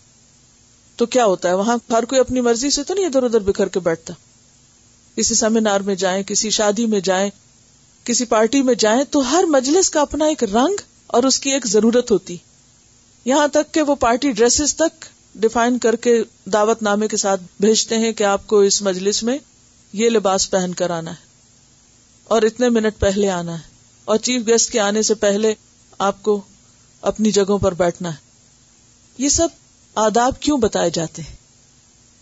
تو 0.96 1.06
کیا 1.06 1.26
ہوتا 1.26 1.50
ہے؟ 1.50 1.54
وہاں 1.54 1.78
ہر 1.90 2.06
کوئی 2.06 2.22
اپنی 2.22 2.42
مرضی 2.42 2.70
سے 2.70 2.84
تو 2.84 2.94
نہیں 2.94 3.06
ادھر 3.06 3.24
ادھر 3.24 3.40
بکھر 3.40 3.68
کے 3.68 3.80
بیٹھتا۔ 3.80 4.14
کسی 5.16 5.36
سیمینار 5.36 5.80
میں 5.80 5.96
جائیں، 5.96 6.24
کسی 6.24 6.50
شادی 6.50 6.86
میں 6.86 7.00
جائیں، 7.00 7.30
کسی 8.04 8.26
پارٹی 8.26 8.62
میں 8.62 8.74
جائیں 8.74 9.04
تو 9.04 9.32
ہر 9.32 9.44
مجلس 9.44 9.90
کا 9.90 10.02
اپنا 10.02 10.26
ایک 10.26 10.44
رنگ 10.44 10.82
اور 11.08 11.24
اس 11.24 11.40
کی 11.40 11.52
ایک 11.52 11.68
ضرورت 11.68 12.12
ہوتی۔ 12.12 12.38
یہاں 13.26 13.48
تک 13.48 13.74
کہ 13.74 13.82
وہ 13.82 13.96
پارٹی 13.96 14.32
ڈریسز 14.32 14.76
تک 14.76 15.06
ڈیفائن 15.36 15.80
کر 15.80 15.96
کے 15.96 16.24
دعوت 16.46 16.84
نامے 16.84 17.08
کے 17.08 17.18
ساتھ 17.18 17.42
بھیجتے 17.60 17.98
ہیں 17.98 18.12
کہ 18.12 18.24
آپ 18.24 18.48
کو 18.48 18.60
اس 18.60 18.82
مجلس 18.82 19.24
میں 19.24 19.38
یہ 19.94 20.10
لباس 20.10 20.52
پہن 20.52 20.74
کر 20.74 20.90
آنا 20.90 21.12
ہے 21.12 21.26
اور 22.24 22.42
اتنے 22.42 22.70
منٹ 22.70 23.00
پہلے 23.00 23.30
آنا 23.30 23.54
ہے 23.54 23.68
اور 24.06 24.18
چیف 24.18 24.48
گیسٹ 24.48 24.72
کے 24.72 24.80
آنے 24.80 25.02
سے 25.02 25.14
پہلے 25.14 25.54
آپ 26.00 26.24
کو 26.24 26.42
اپنی 27.01 27.32
جگہوں 27.32 27.60
پر 27.60 27.74
بیٹھنا 27.74 28.10
ہے۔ 28.10 28.27
یہ 29.18 29.30
سب 29.30 29.48
آداب 29.96 30.39
کیوں 30.39 30.58
بتائے 30.58 30.89
جاتے 30.89 31.22
ہیں؟ 31.22 31.36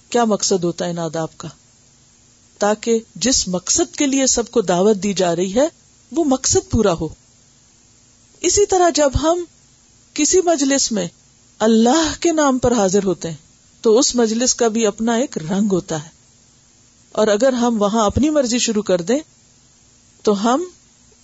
کیا 0.10 0.26
مقصد 0.26 0.64
ہوتا 0.64 0.86
ہے 0.86 0.90
ان 0.90 1.00
آداب 1.00 1.38
کا؟ 1.38 1.48
تاکہ 2.58 3.00
جس 3.16 3.48
مقصد 3.48 3.96
کے 3.96 4.08
لیے 4.08 4.28
سب 4.28 4.52
کو 4.52 4.62
دعوت 4.62 4.98
دی 5.04 5.14
جا 5.14 5.36
رہی 5.36 5.56
ہے، 5.56 5.68
وہ 6.12 6.24
مقصد 6.24 6.72
پورا 6.72 6.94
ہو۔ 6.94 7.08
اسی 8.42 8.66
طرح 8.66 8.90
جب 8.96 9.10
ہم 9.22 9.44
کسی 10.14 10.42
مجلس 10.46 10.92
میں 10.92 11.08
اللہ 11.60 12.14
کے 12.20 12.32
نام 12.32 12.58
پر 12.58 12.72
حاضر 12.72 13.04
ہوتے 13.04 13.30
ہیں، 13.30 13.38
تو 13.82 14.00
اس 14.00 14.16
مجلس 14.16 14.56
کا 14.56 14.68
بھی 14.68 14.86
اپنا 14.86 15.14
ایک 15.14 15.38
رنگ 15.38 15.68
ہوتا 15.72 16.04
ہے۔ 16.04 16.10
اور 17.12 17.28
اگر 17.28 17.54
ہم 17.54 17.82
وہاں 17.82 18.06
اپنی 18.06 18.30
مرضی 18.30 18.58
شروع 18.58 18.84
کر 18.84 19.02
دیں، 19.02 19.20
تو 20.22 20.44
ہم 20.44 20.64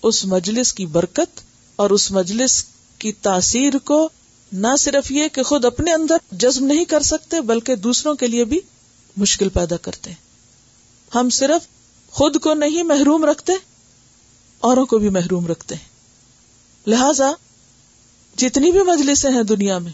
اس 0.03 0.25
مجلس 0.25 0.74
کی 0.74 0.86
برکت 0.86 1.41
اور 1.75 1.89
اس 1.89 2.12
مجلس 2.12 2.65
کی 3.01 3.12
تاثیر 3.12 3.77
کو 3.77 4.10
نہ 4.53 4.67
صرف 4.79 5.12
یہ 5.12 5.27
کہ 5.27 5.43
خود 5.43 5.65
اپنے 5.65 5.93
اندر 5.93 6.17
جذب 6.31 6.62
نہیں 6.62 6.86
کر 6.86 7.01
سکتے، 7.01 7.41
بلکہ 7.41 7.75
دوسروں 7.75 8.15
کے 8.15 8.27
لیے 8.27 8.46
بھی 8.46 8.60
مشکل 9.17 9.50
پیدا 9.50 9.77
کرتے۔ 9.77 10.10
ہیں 10.10 10.17
ہم 11.15 11.29
صرف 11.29 11.67
خود 12.12 12.38
کو 12.41 12.53
نہیں 12.53 12.84
محروم 12.84 13.25
رکھتے، 13.25 13.53
اوروں 14.60 14.86
کو 14.86 14.98
بھی 14.98 15.10
محروم 15.10 15.48
رکھتے۔ 15.48 15.75
ہیں 15.75 15.89
لہذا 16.88 17.31
جتنی 18.38 18.72
بھی 18.72 18.84
مجلس 18.84 19.25
ہیں 19.25 19.43
دنیا 19.43 19.77
میں، 19.77 19.91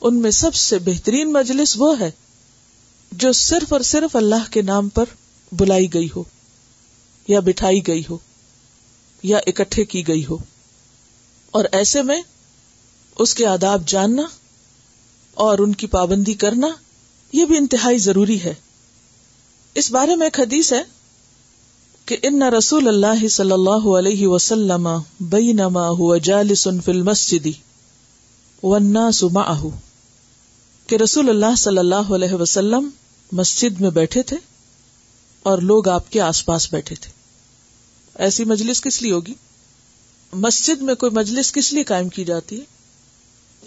ان 0.00 0.16
میں 0.16 0.30
سب 0.30 0.54
سے 0.54 0.78
بہترین 0.78 1.32
مجلس 1.32 1.74
وہ 1.76 2.00
ہے 2.00 2.10
جو 3.12 3.32
صرف 3.32 3.72
اور 3.72 3.80
صرف 3.80 4.16
اللہ 4.16 4.50
کے 4.50 4.62
نام 4.62 4.88
پر 4.88 5.04
بلائی 5.52 5.94
گئی 5.94 6.08
ہو، 6.16 6.24
یا 7.28 7.40
بٹھائی 7.40 7.86
گئی 7.86 8.02
ہو، 8.10 8.18
یا 9.22 9.38
اکٹھے 9.46 9.84
کی 9.84 10.08
گئی 10.08 10.26
ہو۔ 10.26 10.36
اور 11.50 11.64
ایسے 11.72 12.02
میں 12.02 12.22
اس 13.18 13.34
کے 13.34 13.46
آداب 13.46 13.82
جاننا 13.86 14.22
اور 15.34 15.58
ان 15.58 15.74
کی 15.74 15.86
پابندی 15.86 16.34
کرنا، 16.34 16.68
یہ 17.32 17.44
بھی 17.44 17.56
انتہائی 17.56 17.98
ضروری 17.98 18.42
ہے۔ 18.42 18.54
اس 19.74 19.90
بارے 19.90 20.16
میں 20.16 20.26
ایک 20.26 20.40
حدیث 20.40 20.72
ہے 20.72 20.82
کہ 22.04 22.16
ان 22.22 22.42
رسول 22.42 22.88
اللہ 22.88 23.28
صلی 23.28 23.52
اللہ 23.52 23.98
علیہ 23.98 24.26
وسلم 24.26 24.88
بینما 25.20 25.88
ہوا 25.88 26.18
جالس 26.18 26.68
فی 26.84 26.90
المسجد 26.90 27.46
والناس 28.62 29.22
معه۔ 29.22 29.68
کہ 30.86 30.96
رسول 30.96 31.28
اللہ 31.28 31.54
صلی 31.58 31.78
اللہ 31.78 32.14
علیہ 32.14 32.34
وسلم 32.34 32.88
مسجد 33.32 33.80
میں 33.80 33.90
بیٹھے 33.90 34.22
تھے 34.22 34.36
اور 35.42 35.58
لوگ 35.58 35.88
آپ 35.88 36.12
کے 36.12 36.20
آس 36.20 36.46
پاس 36.46 36.72
بیٹھے 36.72 36.96
تھے۔ 37.00 37.10
ایسی 38.14 38.44
مجلس 38.44 38.80
کس 38.80 39.02
لیے 39.02 39.12
ہوگی؟ 39.12 39.34
مسجد 40.32 40.82
میں 40.82 40.94
کوئی 40.94 41.12
مجلس 41.12 41.52
کس 41.52 41.72
لیے 41.72 41.82
قائم 41.82 42.08
کی 42.08 42.24
جاتی 42.24 42.60
ہے؟ 42.60 42.77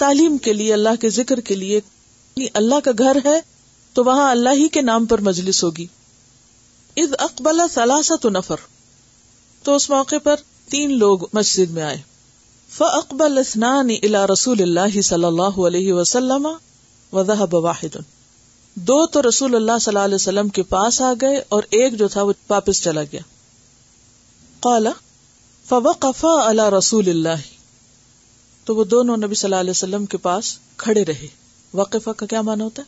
تعلیم 0.02 0.38
کے 0.38 0.54
لیے، 0.54 0.74
اللہ 0.74 0.96
کے 1.00 1.10
ذکر 1.10 1.40
کے 1.40 1.56
لیے 1.56 1.76
یعنی 1.76 2.48
اللہ 2.54 2.76
کا 2.84 2.92
گھر 2.98 3.18
ہے، 3.26 3.42
تو 3.94 4.04
وہاں 4.04 4.32
اللہ 4.32 4.50
ہی 4.54 4.68
کے 4.68 4.82
نام 4.82 5.06
پر 5.06 5.22
مجلس 5.22 5.64
ہوگی۔ 5.64 5.88
اد 6.98 7.14
اقبال 7.20 7.62
ثلاثت 7.74 8.26
نفر، 8.26 8.56
تو 9.64 9.76
اس 9.76 9.90
موقع 9.90 10.16
پر 10.24 10.36
تین 10.70 10.98
لوگ 10.98 11.20
مسجد 11.34 11.72
میں 11.72 11.84
آئے۔ 11.84 11.98
فاقبل 12.70 13.38
اثنان 13.38 13.90
الى 14.04 14.18
رسول 14.34 14.62
اللہ 14.62 15.02
صلی 15.02 15.24
اللہ 15.24 15.60
علیہ 15.68 15.94
وسلم 15.94 16.48
وذهب 17.14 17.54
واحد۔ 17.54 17.98
دو 18.76 19.08
تو 19.08 19.22
رسول 19.22 19.56
اللہ 19.56 19.78
صلی 19.82 19.92
اللہ 19.92 20.06
علیہ 20.06 20.16
وسلم 20.16 20.50
کے 20.50 20.64
پاس 20.64 21.02
آ 21.02 21.14
گئے 21.22 21.44
اور 21.50 21.64
ایک 21.64 22.00
جو 22.00 22.08
تھا 22.08 22.22
وہ 22.22 22.34
واپس 22.50 22.82
چلا 22.82 23.04
گیا۔ 23.04 23.22
قال، 24.60 24.88
فوقفا 25.70 26.50
على 26.50 26.78
رسول 26.78 27.10
اللہ۔ 27.10 27.61
تو 28.66 28.76
وہ 28.76 28.84
دونوں 28.84 29.18
نبی 29.18 29.36
صلی 29.36 29.48
اللہ 29.48 29.60
علیہ 29.60 29.72
وسلم 29.72 30.06
کے 30.06 30.18
پاس 30.18 30.60
کھڑے 30.78 31.06
رہے۔ 31.06 31.28
وقفہ 31.74 32.10
کا 32.10 32.26
کیا 32.26 32.42
معنی 32.42 32.64
ہوتا 32.64 32.82
ہے؟ 32.82 32.88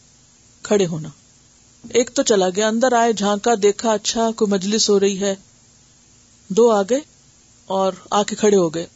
کھڑے 0.64 0.86
ہونا۔ 0.86 1.10
ایک 1.90 2.12
تو 2.14 2.24
چلا 2.24 2.50
گیا، 2.56 2.68
اندر 2.68 2.94
آئے، 2.94 3.14
جھانکا، 3.14 3.52
دیکھا 3.64 3.92
اچھا 3.92 4.32
کوئی 4.36 4.52
مجلس 4.52 4.90
ہو 4.90 5.00
رہی 5.00 5.20
ہے۔ 5.20 5.36
دو 6.48 6.72
آ 6.72 6.82
گئے 6.82 7.00
اور 7.66 7.94
آ 8.12 8.24
کے 8.24 8.36
کھڑے 8.36 8.58
ہو 8.58 8.70
گئے۔ 8.70 8.88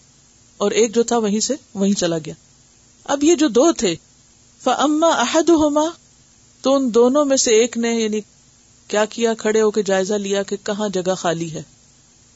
اور 0.57 0.71
ایک 0.71 0.95
جو 0.95 1.03
تھا 1.03 1.17
وہیں 1.17 1.39
سے 1.39 1.55
وہیں 1.73 1.93
چلا 1.93 2.17
گیا۔ 2.17 2.33
اب 3.03 3.23
یہ 3.23 3.35
جو 3.35 3.47
دو 3.47 3.71
تھے 3.71 3.95
فما 4.63 5.07
احد 5.07 5.49
ہوما 5.49 5.85
تو 6.61 6.75
ان 6.75 6.93
دونوں 6.93 7.25
میں 7.25 7.37
سے 7.37 7.51
ایک 7.51 7.77
نے 7.77 7.95
یعنی 7.95 8.21
کیا 8.87 9.05
کیا، 9.05 9.33
کھڑے 9.33 9.61
ہو 9.61 9.71
کے 9.71 9.83
جائزہ 9.83 10.13
لیا 10.13 10.43
کہ 10.43 10.57
کہاں 10.63 10.89
جگہ 10.89 11.15
خالی 11.15 11.51
ہے۔ 11.51 11.63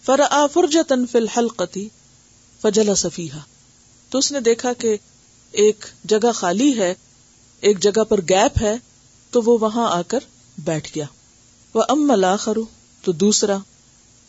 فر 0.05 0.19
فرجتن 0.53 1.07
فی 1.07 1.17
الحلقتی 1.17 1.89
فجلا 2.61 2.93
صفیحہ 2.93 3.39
تو 4.11 4.17
اس 4.17 4.31
نے 4.31 4.39
دیکھا 4.39 4.73
کہ 4.73 4.97
ایک 5.51 5.85
جگہ 6.03 6.31
خالی 6.31 6.77
ہے، 6.77 6.95
ایک 7.61 7.79
جگہ 7.79 8.03
پر 8.03 8.21
گیپ 8.21 8.59
ہے، 8.61 8.77
تو 9.31 9.41
وہ 9.41 9.57
وہاں 9.61 9.91
آ 9.91 10.01
کر 10.01 10.19
بیٹھ 10.57 10.91
گیا۔ 10.95 11.05
وہ 11.73 11.83
ام 11.89 12.07
ملا 12.07 12.35
تو 13.03 13.11
دوسرا۔ 13.11 13.57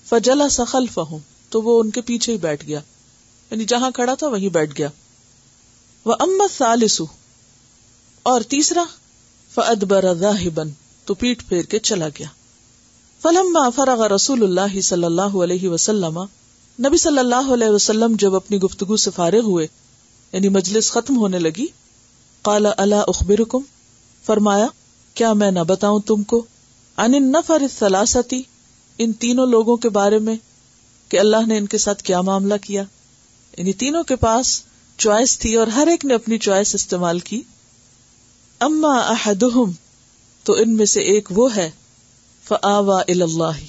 فجلا 0.08 0.48
سخل 0.48 0.86
فہم 0.86 1.16
تو 1.48 1.62
وہ 1.62 1.80
ان 1.80 1.90
کے 1.90 2.00
پیچھے 2.00 2.32
ہی 2.32 2.38
بیٹھ 2.38 2.66
گیا۔ 2.66 2.80
یعنی 3.50 3.64
جہاں 3.64 3.90
کھڑا 3.90 4.14
تھا 4.14 4.28
وہیں 4.28 4.48
بیٹھ 4.48 4.78
گیا۔ 4.78 4.88
وہ 6.04 6.14
امت 6.20 6.58
سالسو 6.58 7.04
اور 8.22 8.40
تیسرا۔ 8.40 8.84
فد 9.54 9.84
بن 10.54 10.68
تو 11.04 11.14
پیٹ 11.14 11.48
پھیر 11.48 11.62
کے 11.62 11.78
چلا 11.78 12.08
گیا۔ 12.08 12.28
فلم 13.22 13.58
فرغ 13.76 14.06
رسول 14.06 14.42
اللہ 14.42 14.80
صلی 14.80 15.04
اللہ 15.04 15.36
علیہ 15.44 15.68
وسلم 15.68 16.20
نبی 16.80 16.96
صلی 16.96 17.18
اللہ 17.18 17.52
علیہ 17.54 17.68
وسلم 17.68 18.14
جب 18.18 18.34
اپنی 18.34 18.56
گفتگو 18.56 18.96
سے 18.96 19.10
فارغ 19.16 19.40
ہوئے 19.40 19.66
یعنی 20.32 20.48
مجلس 20.48 20.90
ختم 20.90 21.16
ہونے 21.16 21.38
لگی 21.38 21.66
کالا 22.42 22.70
اللہ 22.76 22.94
اخبرکم؟ 22.94 23.58
فرمایا، 24.26 24.66
کیا 25.14 25.32
میں 25.32 25.50
نہ 25.50 25.60
بتاؤں 25.60 26.00
تم 26.00 26.22
کو؟ 26.22 26.44
ان 26.96 27.32
نفر 27.32 27.62
سلاستی 27.78 28.42
ان 28.98 29.12
تینوں 29.12 29.46
لوگوں 29.46 29.76
کے 29.76 29.88
بارے 29.88 30.18
میں، 30.18 30.36
کہ 31.08 31.18
اللہ 31.18 31.46
نے 31.46 31.58
ان 31.58 31.66
کے 31.66 31.78
ساتھ 31.78 32.02
کیا 32.02 32.20
معاملہ 32.20 32.54
کیا۔ 32.62 32.82
یعنی 33.56 33.72
تینوں 33.72 34.02
کے 34.02 34.16
پاس 34.16 34.62
چوائس 34.98 35.38
تھی 35.38 35.54
اور 35.54 35.66
ہر 35.66 35.86
ایک 35.86 36.04
نے 36.04 36.14
اپنی 36.14 36.38
چوائس 36.38 36.74
استعمال 36.74 37.18
کی۔ 37.18 37.42
اما 38.58 38.98
احدہم، 38.98 39.70
تو 40.42 40.52
ان 40.52 40.76
میں 40.76 40.86
سے 40.86 41.00
ایک 41.00 41.28
وہ 41.30 41.56
ہے 41.56 41.70
فآوا 42.48 43.02
اللہ، 43.08 43.64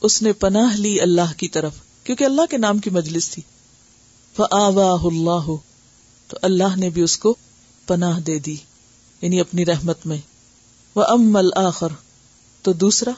اس 0.00 0.22
نے 0.22 0.32
پناہ 0.32 0.76
لی 0.76 1.00
اللہ 1.00 1.32
کی 1.36 1.48
طرف۔ 1.48 1.72
کیونکہ 2.08 2.24
اللہ 2.24 2.46
کے 2.50 2.56
نام 2.56 2.78
کی 2.78 2.90
مجلس 2.90 3.30
تھی۔ 3.30 3.42
فآوا 4.36 4.92
اللہ، 5.04 5.54
تو 6.28 6.36
اللہ 6.42 6.76
نے 6.76 6.90
بھی 6.90 7.02
اس 7.02 7.18
کو 7.18 7.34
پناہ 7.86 8.20
دے 8.20 8.38
دی 8.38 8.56
یعنی 9.22 9.40
اپنی 9.40 9.66
رحمت 9.66 10.06
میں۔ 10.06 10.16
وہ 10.94 11.04
ام 11.08 11.36
تو 12.62 12.72
دوسرا 12.72 13.10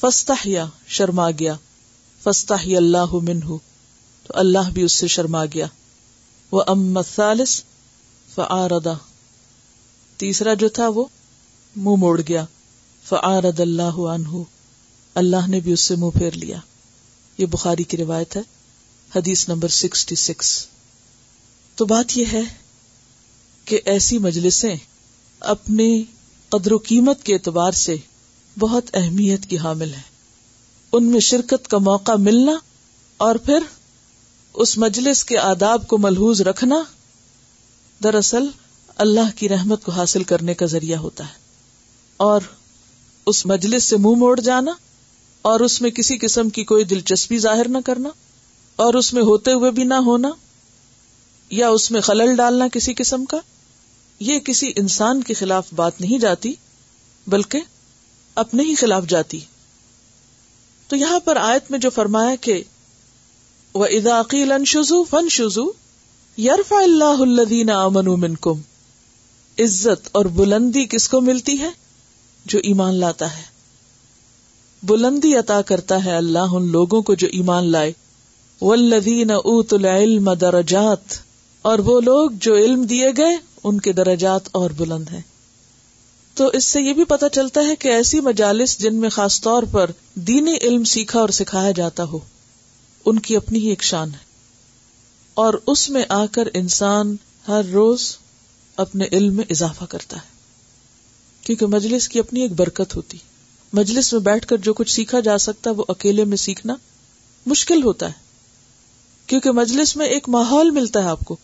فستح 0.00 0.48
شرما 0.86 1.30
گیا۔ 1.30 1.54
فستح 2.22 2.76
اللہ 2.76 3.12
منہ، 3.12 3.46
تو 4.26 4.28
اللہ 4.28 4.70
بھی 4.72 4.82
اس 4.82 4.92
سے 4.92 5.06
شرما 5.06 5.44
گیا۔ 5.44 5.66
وہ 6.50 6.62
ام 6.66 6.96
الثالث 6.96 7.62
فعاردا 8.34 8.92
تیسرا 10.16 10.54
جو 10.54 10.68
تھا، 10.68 10.88
وہ 10.88 11.04
منہ 11.76 11.96
موڑ 11.96 12.20
گیا۔ 12.28 12.44
فعارد 13.08 13.60
اللہ 13.60 14.00
عنہ، 14.00 14.42
اللہ 15.14 15.46
نے 15.48 15.60
بھی 15.60 15.72
اس 15.72 15.80
سے 15.80 15.96
منہ 15.96 16.18
پھیر 16.18 16.30
لیا۔ 16.30 16.58
یہ 17.38 17.46
بخاری 17.46 17.82
کی 17.82 17.96
روایت 17.96 18.36
ہے، 18.36 18.42
حدیث 19.16 19.48
نمبر 19.48 19.68
سکسٹی 19.68 20.14
سکس 20.14 20.66
تو 21.74 21.84
بات 21.84 22.16
یہ 22.16 22.24
ہے 22.32 22.42
کہ 23.64 23.80
ایسی 23.84 24.18
مجلسیں 24.18 24.76
اپنی 25.40 26.04
قدر 26.48 26.72
و 26.72 26.78
قیمت 26.78 27.22
کے 27.22 27.34
اعتبار 27.34 27.72
سے 27.72 27.96
بہت 28.58 28.84
اہمیت 28.94 29.46
کی 29.46 29.58
حامل 29.58 29.94
ہے 29.94 30.00
ان 30.92 31.04
میں 31.04 31.20
شرکت 31.20 31.68
کا 31.68 31.78
موقع 31.78 32.12
ملنا 32.18 32.52
اور 33.16 33.34
پھر 33.34 33.58
اس 34.54 34.78
مجلس 34.78 35.24
کے 35.24 35.38
آداب 35.38 35.88
کو 35.88 35.98
ملحوظ 35.98 36.40
رکھنا 36.40 36.82
دراصل 38.02 38.48
اللہ 38.96 39.36
کی 39.36 39.48
رحمت 39.48 39.84
کو 39.84 39.92
حاصل 39.92 40.24
کرنے 40.24 40.54
کا 40.54 40.66
ذریعہ 40.66 40.98
ہوتا 40.98 41.28
ہے۔ 41.28 41.32
اور 42.16 42.40
اس 43.26 43.46
مجلس 43.46 43.84
سے 43.84 43.96
منہ 43.96 44.16
موڑ 44.16 44.40
جانا 44.40 44.72
اور 45.42 45.60
اس 45.60 45.80
میں 45.82 45.90
کسی 45.90 46.16
قسم 46.18 46.48
کی 46.48 46.64
کوئی 46.64 46.84
دلچسپی 46.84 47.38
ظاہر 47.38 47.68
نہ 47.68 47.78
کرنا 47.84 48.08
اور 48.78 48.94
اس 48.94 49.12
میں 49.12 49.22
ہوتے 49.22 49.52
ہوئے 49.52 49.70
بھی 49.70 49.84
نہ 49.84 49.94
ہونا 49.94 50.30
یا 51.50 51.68
اس 51.68 51.90
میں 51.90 52.00
خلل 52.00 52.34
ڈالنا 52.36 52.68
کسی 52.72 52.94
قسم 52.94 53.24
کا 53.24 53.38
یہ 54.20 54.38
کسی 54.38 54.72
انسان 54.76 55.22
کے 55.22 55.34
خلاف 55.34 55.72
بات 55.74 56.00
نہیں 56.00 56.18
جاتی 56.18 56.54
بلکہ 57.26 57.60
اپنے 58.36 58.62
ہی 58.62 58.74
خلاف 58.74 59.06
جاتی 59.08 59.40
تو 60.90 60.96
یہاں 60.96 61.20
پر 61.20 61.36
آیت 61.36 61.70
میں 61.70 61.78
جو 61.78 61.90
فرمایا 61.90 62.34
کہ 62.40 62.62
وہ 63.74 63.86
اداقیل 63.90 64.52
شزو 64.64 65.02
فن 65.04 65.28
شزو 65.28 65.64
یارف 66.38 66.72
اللہ 66.72 67.20
الدین 67.20 67.70
امن 67.70 68.10
من 68.20 68.34
کم 68.40 68.60
عزت 69.58 70.08
اور 70.12 70.24
بلندی 70.34 70.84
کس 70.86 71.08
کو 71.08 71.20
ملتی 71.20 71.58
ہے 71.58 71.68
جو 72.46 72.58
ایمان 72.62 72.94
لاتا 72.94 73.36
ہے 73.36 73.42
بلندی 74.82 75.34
عطا 75.34 75.62
کرتا 75.62 76.04
ہے 76.04 76.16
اللہ 76.16 76.38
ان 76.38 76.70
لوگوں 76.70 77.02
کو 77.02 77.14
جو 77.14 77.26
ایمان 77.26 77.70
لائے۔ 77.72 77.92
ولدین 78.60 79.30
اوت 79.30 79.74
العلم 79.74 80.32
درجات۔ 80.32 81.32
اور 81.62 81.78
وہ 81.78 82.00
لوگ 82.00 82.30
جو 82.30 82.54
علم 82.54 82.82
دیے 82.82 83.10
گئے، 83.16 83.36
ان 83.64 83.80
کے 83.80 83.92
درجات 83.92 84.40
اور 84.52 84.70
بلند 84.70 85.04
ہیں۔ 85.12 85.20
تو 86.34 86.46
اس 86.52 86.64
سے 86.64 86.80
یہ 86.80 86.92
بھی 86.92 87.04
پتا 87.04 87.28
چلتا 87.28 87.60
ہے 87.60 87.76
کہ 87.76 87.88
ایسی 87.88 88.20
مجالس 88.20 88.78
جن 88.78 88.94
میں 88.94 89.08
خاص 89.08 89.40
طور 89.40 89.62
پر 89.62 89.90
دینی 90.14 90.56
علم 90.62 90.84
سیکھا 90.84 91.20
اور 91.20 91.28
سکھایا 91.28 91.70
جاتا 91.70 92.04
ہو، 92.04 92.18
ان 93.06 93.18
کی 93.18 93.36
اپنی 93.36 93.58
ہی 93.58 93.68
ایک 93.68 93.82
شان 93.82 94.10
ہے۔ 94.10 94.24
اور 95.34 95.54
اس 95.66 95.90
میں 95.90 96.04
آ 96.08 96.26
کر 96.26 96.48
انسان 96.54 97.16
ہر 97.48 97.62
روز 97.72 98.16
اپنے 98.76 99.04
علم 99.12 99.34
میں 99.34 99.44
اضافہ 99.50 99.84
کرتا 99.84 100.16
ہے۔ 100.16 100.32
کیونکہ 101.44 101.66
مجلس 101.66 102.08
کی 102.08 102.18
اپنی 102.18 102.40
ایک 102.40 102.52
برکت 102.52 102.96
ہوتی۔ 102.96 103.18
مجلس 103.72 104.12
میں 104.12 104.20
بیٹھ 104.20 104.46
کر 104.46 104.56
جو 104.56 104.74
کچھ 104.74 104.90
سیکھا 104.90 105.20
جا 105.20 105.38
سکتا 105.38 105.70
ہے 105.70 105.74
وہ 105.74 105.84
اکیلے 105.88 106.24
میں 106.24 106.36
سیکھنا 106.36 106.76
مشکل 107.46 107.82
ہوتا 107.82 108.06
ہے۔ 108.06 108.12
کیونکہ 109.26 109.50
مجلس 109.50 109.96
میں 109.96 110.06
ایک 110.06 110.28
ماحول 110.28 110.70
ملتا 110.70 111.02
ہے 111.02 111.08
آپ 111.08 111.20
کو۔ 111.20 111.36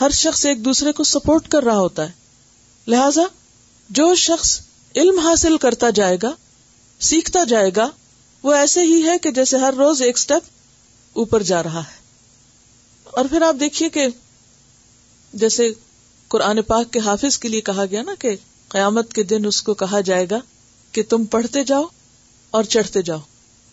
ہر 0.00 0.10
شخص 0.10 0.46
ایک 0.46 0.64
دوسرے 0.64 0.92
کو 0.92 1.04
سپورٹ 1.04 1.48
کر 1.48 1.62
رہا 1.62 1.78
ہوتا 1.78 2.06
ہے۔ 2.06 2.12
لہذا 2.88 3.22
جو 3.90 4.14
شخص 4.14 4.60
علم 4.96 5.18
حاصل 5.18 5.56
کرتا 5.56 5.90
جائے 5.90 6.16
گا، 6.22 6.30
سیکھتا 7.00 7.44
جائے 7.44 7.70
گا، 7.76 7.90
وہ 8.42 8.52
ایسے 8.52 8.82
ہی 8.82 9.08
ہے 9.08 9.18
کہ 9.18 9.30
جیسے 9.30 9.58
ہر 9.58 9.74
روز 9.74 10.02
ایک 10.02 10.18
سٹیپ 10.18 10.42
اوپر 11.12 11.42
جا 11.42 11.62
رہا 11.62 11.80
ہے۔ 11.80 11.98
اور 13.04 13.24
پھر 13.24 13.42
آپ 13.42 13.56
دیکھیے 13.60 13.88
کہ 13.88 14.06
جیسے 15.32 15.72
قرآن 16.28 16.62
پاک 16.62 16.92
کے 16.92 16.98
حافظ 16.98 17.38
کے 17.38 17.48
لیے 17.48 17.60
کہا 17.60 17.84
گیا 17.90 18.02
نا 18.02 18.14
کہ 18.18 18.36
قیامت 18.68 19.12
کے 19.12 19.22
دن 19.22 19.46
اس 19.46 19.62
کو 19.62 19.74
کہا 19.74 20.00
جائے 20.00 20.26
گا 20.30 20.38
کہ 20.92 21.02
تم 21.08 21.24
پڑھتے 21.24 21.64
جاؤ 21.64 21.84
اور 22.50 22.64
چڑھتے 22.64 23.02
جاؤ 23.02 23.18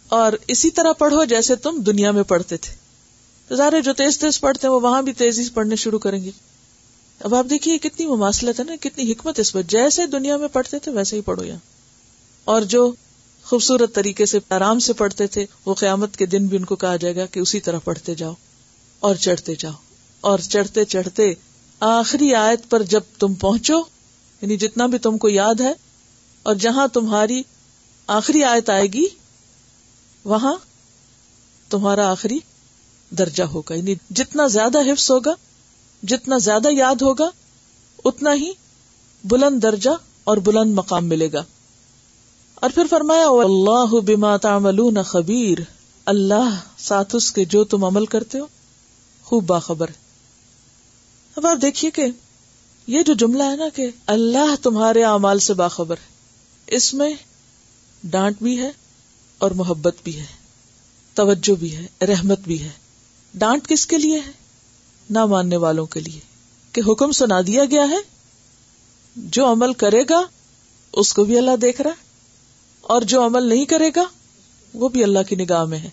اور 0.08 0.34
اسی 0.48 0.72
طرح 0.72 0.92
پڑھو 0.92 1.24
جیسے 1.24 1.56
تم 1.56 1.82
دنیا 1.86 2.12
میں 2.12 2.24
پڑھتے 2.24 2.58
تھے۔ 2.58 2.74
تو 3.48 3.56
ظاہر 3.56 3.82
جو 3.82 3.94
تیز 3.94 4.20
تیز 4.20 4.40
پڑھتے 4.40 4.68
ہیں 4.68 4.74
وہ 4.74 4.80
وہاں 4.80 5.02
بھی 5.02 5.14
تیزی 5.14 5.44
سے 5.44 5.50
پڑھنے 5.54 5.76
شروع 5.76 6.00
کریں 6.00 6.24
گے۔ 6.24 6.32
اب 7.20 7.36
آپ 7.36 7.46
دیکھیے 7.50 7.78
کتنی 7.78 8.06
مماثلت 8.06 8.60
ہے 8.60 8.66
نا، 8.66 8.76
کتنی 8.82 9.12
حکمت 9.12 9.40
اس 9.40 9.54
پر۔ 9.54 9.62
جیسے 9.62 10.08
دنیا 10.08 10.38
میں 10.38 10.48
پڑھتے 10.48 10.80
تھے 10.80 10.92
ویسے 10.92 11.16
ہی 11.16 11.22
پڑھو 11.22 11.44
یہاں۔ 11.44 11.60
اور 12.46 12.62
جو 12.62 12.92
خوبصورت 13.44 13.96
طریقے 13.96 14.26
سے 14.26 14.40
آرام 14.50 14.80
سے 14.80 14.94
پڑھتے 14.94 15.28
تھے، 15.28 15.46
وہ 15.66 15.74
قیامت 15.74 16.18
کے 16.18 16.26
دن 16.26 16.48
بھی 16.48 16.58
ان 16.58 16.66
کو 16.66 16.76
کہا 16.76 16.96
جائے 16.96 17.16
گا 17.16 17.26
کہ 17.26 17.40
اسی 17.40 17.60
طرح 17.60 17.80
پڑھتے 17.80 18.16
جاؤ 18.16 18.34
اور 19.00 19.16
چڑھتے 19.16 19.56
جاؤ۔ 19.56 19.74
اور 20.22 20.40
چڑھتے 20.40 20.86
چڑھتے 20.86 21.34
آخری 21.80 22.36
آیت 22.36 22.70
پر 22.70 22.84
جب 22.84 23.02
تم 23.20 23.34
پہنچو 23.34 23.80
یعنی 24.42 24.58
جتنا 24.58 24.86
بھی 24.86 24.98
تم 24.98 25.18
کو 25.18 25.30
یاد 25.30 25.56
ہے 25.56 25.74
اور 26.46 26.56
جہاں 26.56 26.88
تمہاری 26.88 27.44
آخری 28.08 28.44
آیت 28.44 28.70
آئے 28.70 28.88
گی، 28.88 29.06
وہاں 30.26 30.56
تمہارا 31.70 32.12
آخری 32.12 32.40
درجہ 33.10 33.44
ہوگا۔ 33.44 33.76
یعنی 33.76 33.96
جتنا 34.10 34.48
زیادہ 34.48 34.80
حفظ 34.80 35.12
ہوگا، 35.12 35.34
جتنا 36.04 36.38
زیادہ 36.38 36.68
یاد 36.72 37.02
ہوگا، 37.02 37.30
اتنا 38.06 38.34
ہی 38.34 38.52
بلند 39.24 39.64
درجہ 39.64 39.90
اور 40.24 40.38
بلند 40.38 40.76
مقام 40.76 41.06
ملے 41.06 41.32
گا۔ 41.34 41.44
اور 42.56 42.70
پھر 42.76 42.84
فرمایا 42.90 43.28
اللہ 43.28 44.00
بما 44.00 44.38
تعملون 44.38 45.04
خبیر۔ 45.04 45.58
اللہ 46.06 46.60
ساتھ 46.78 47.16
اس 47.16 47.32
کے 47.32 47.46
جو 47.46 47.64
تم 47.64 47.84
عمل 47.84 48.06
کرتے 48.06 48.40
ہو، 48.40 48.48
خوب 49.24 49.46
باخبر 49.46 49.90
اب 51.36 51.48
آپ 51.48 51.58
دیکھیے 51.62 51.92
کہ 51.92 52.06
یہ 52.88 53.02
جو 53.02 53.14
جملہ 53.14 53.44
ہے 53.44 53.56
نا 53.56 53.70
کہ 53.76 53.90
اللہ 54.08 54.56
تمہارے 54.62 55.04
اعمال 55.04 55.40
سے 55.40 55.54
باخبر 55.54 55.96
ہے۔ 55.98 56.15
اس 56.68 56.94
میں 56.94 57.14
ڈانٹ 58.04 58.42
بھی 58.42 58.62
ہے 58.62 58.72
اور 59.38 59.52
محبت 59.52 59.96
بھی 60.04 60.20
ہے، 60.20 60.26
توجہ 61.14 61.56
بھی 61.56 61.76
ہے، 61.76 62.06
رحمت 62.06 62.40
بھی 62.40 62.62
ہے۔ 62.64 62.70
ڈانٹ 63.34 63.68
کس 63.68 63.88
کے 63.88 63.98
لیے 63.98 64.20
ہے؟ 64.20 64.32
نہ 65.10 65.26
ماننے 65.26 65.58
والوں 65.58 65.86
کے 65.86 66.00
لیے۔ 66.00 66.20
کہ 66.72 66.82
حکم 66.88 67.12
سنا 67.12 67.42
دیا 67.48 67.66
گیا 67.66 67.90
ہے، 67.90 67.98
جو 69.16 69.52
عمل 69.52 69.74
کرے 69.74 70.04
گا، 70.10 70.22
اس 70.94 71.14
کو 71.14 71.24
بھی 71.24 71.38
اللہ 71.38 71.56
دیکھ 71.62 71.82
رہا 71.82 71.90
ہے۔ 71.90 71.96
اور 72.82 73.02
جو 73.02 73.26
عمل 73.26 73.44
نہیں 73.44 73.66
کرے 73.66 73.90
گا، 73.96 74.04
وہ 74.74 74.90
بھی 74.90 75.04
اللہ 75.04 75.20
کی 75.30 75.36
نگاہ 75.36 75.66
میں 75.66 75.80
ہے۔ 75.80 75.90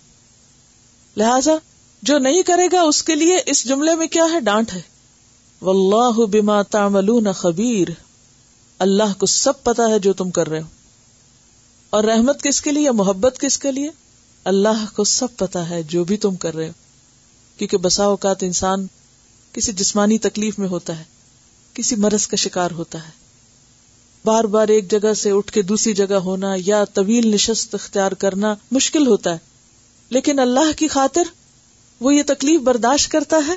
لہذا، 1.17 1.51
جو 2.01 2.17
نہیں 2.17 2.41
کرے 2.41 2.67
گا، 2.71 2.81
اس 2.81 3.03
کے 3.03 3.15
لیے 3.15 3.35
اس 3.45 3.65
جملے 3.65 3.95
میں 3.95 4.07
کیا 4.07 4.25
ہے؟ 4.33 4.39
ڈانٹ 4.39 4.73
ہے۔ 4.73 4.81
واللہ 5.61 6.25
بما 6.25 6.61
تعملون 6.61 7.33
خبیر۔ 7.33 8.02
اللہ 8.83 9.19
کو 9.19 9.25
سب 9.25 9.63
پتا 9.63 9.83
ہے 9.89 9.99
جو 9.99 10.13
تم 10.13 10.31
کر 10.31 10.49
رہے 10.49 10.61
ہو۔ 10.61 10.67
اور 11.89 12.03
رحمت 12.03 12.43
کس 12.43 12.61
کے 12.61 12.71
لیے 12.71 12.91
محبت 12.91 13.39
کس 13.39 13.57
کے 13.57 13.71
لیے؟ 13.71 13.89
اللہ 14.43 14.85
کو 14.95 15.03
سب 15.03 15.27
پتا 15.37 15.69
ہے 15.69 15.83
جو 15.83 16.03
بھی 16.03 16.17
تم 16.17 16.35
کر 16.35 16.55
رہے 16.55 16.67
ہو۔ 16.67 16.73
کیونکہ 17.57 17.77
بسا 17.77 18.03
اوقات 18.03 18.43
انسان 18.43 18.87
کسی 19.53 19.71
جسمانی 19.71 20.17
تکلیف 20.17 20.59
میں 20.59 20.67
ہوتا 20.67 20.99
ہے، 20.99 21.03
کسی 21.73 21.95
مرض 21.95 22.27
کا 22.27 22.35
شکار 22.35 22.71
ہوتا 22.71 23.05
ہے۔ 23.05 23.09
بار 24.25 24.43
بار 24.43 24.67
ایک 24.67 24.91
جگہ 24.91 25.13
سے 25.13 25.31
اٹھ 25.31 25.51
کے 25.51 25.61
دوسری 25.61 25.93
جگہ 25.93 26.13
ہونا 26.13 26.53
یا 26.65 26.85
طویل 26.85 27.27
نشست 27.27 27.73
اختیار 27.73 28.11
کرنا 28.11 28.55
مشکل 28.71 29.07
ہوتا 29.07 29.33
ہے۔ 29.33 29.37
لیکن 30.09 30.39
اللہ 30.39 30.77
کی 30.77 30.87
خاطر 30.87 31.23
وہ 31.99 32.15
یہ 32.15 32.23
تکلیف 32.27 32.61
برداشت 32.61 33.11
کرتا 33.11 33.37
ہے۔ 33.47 33.55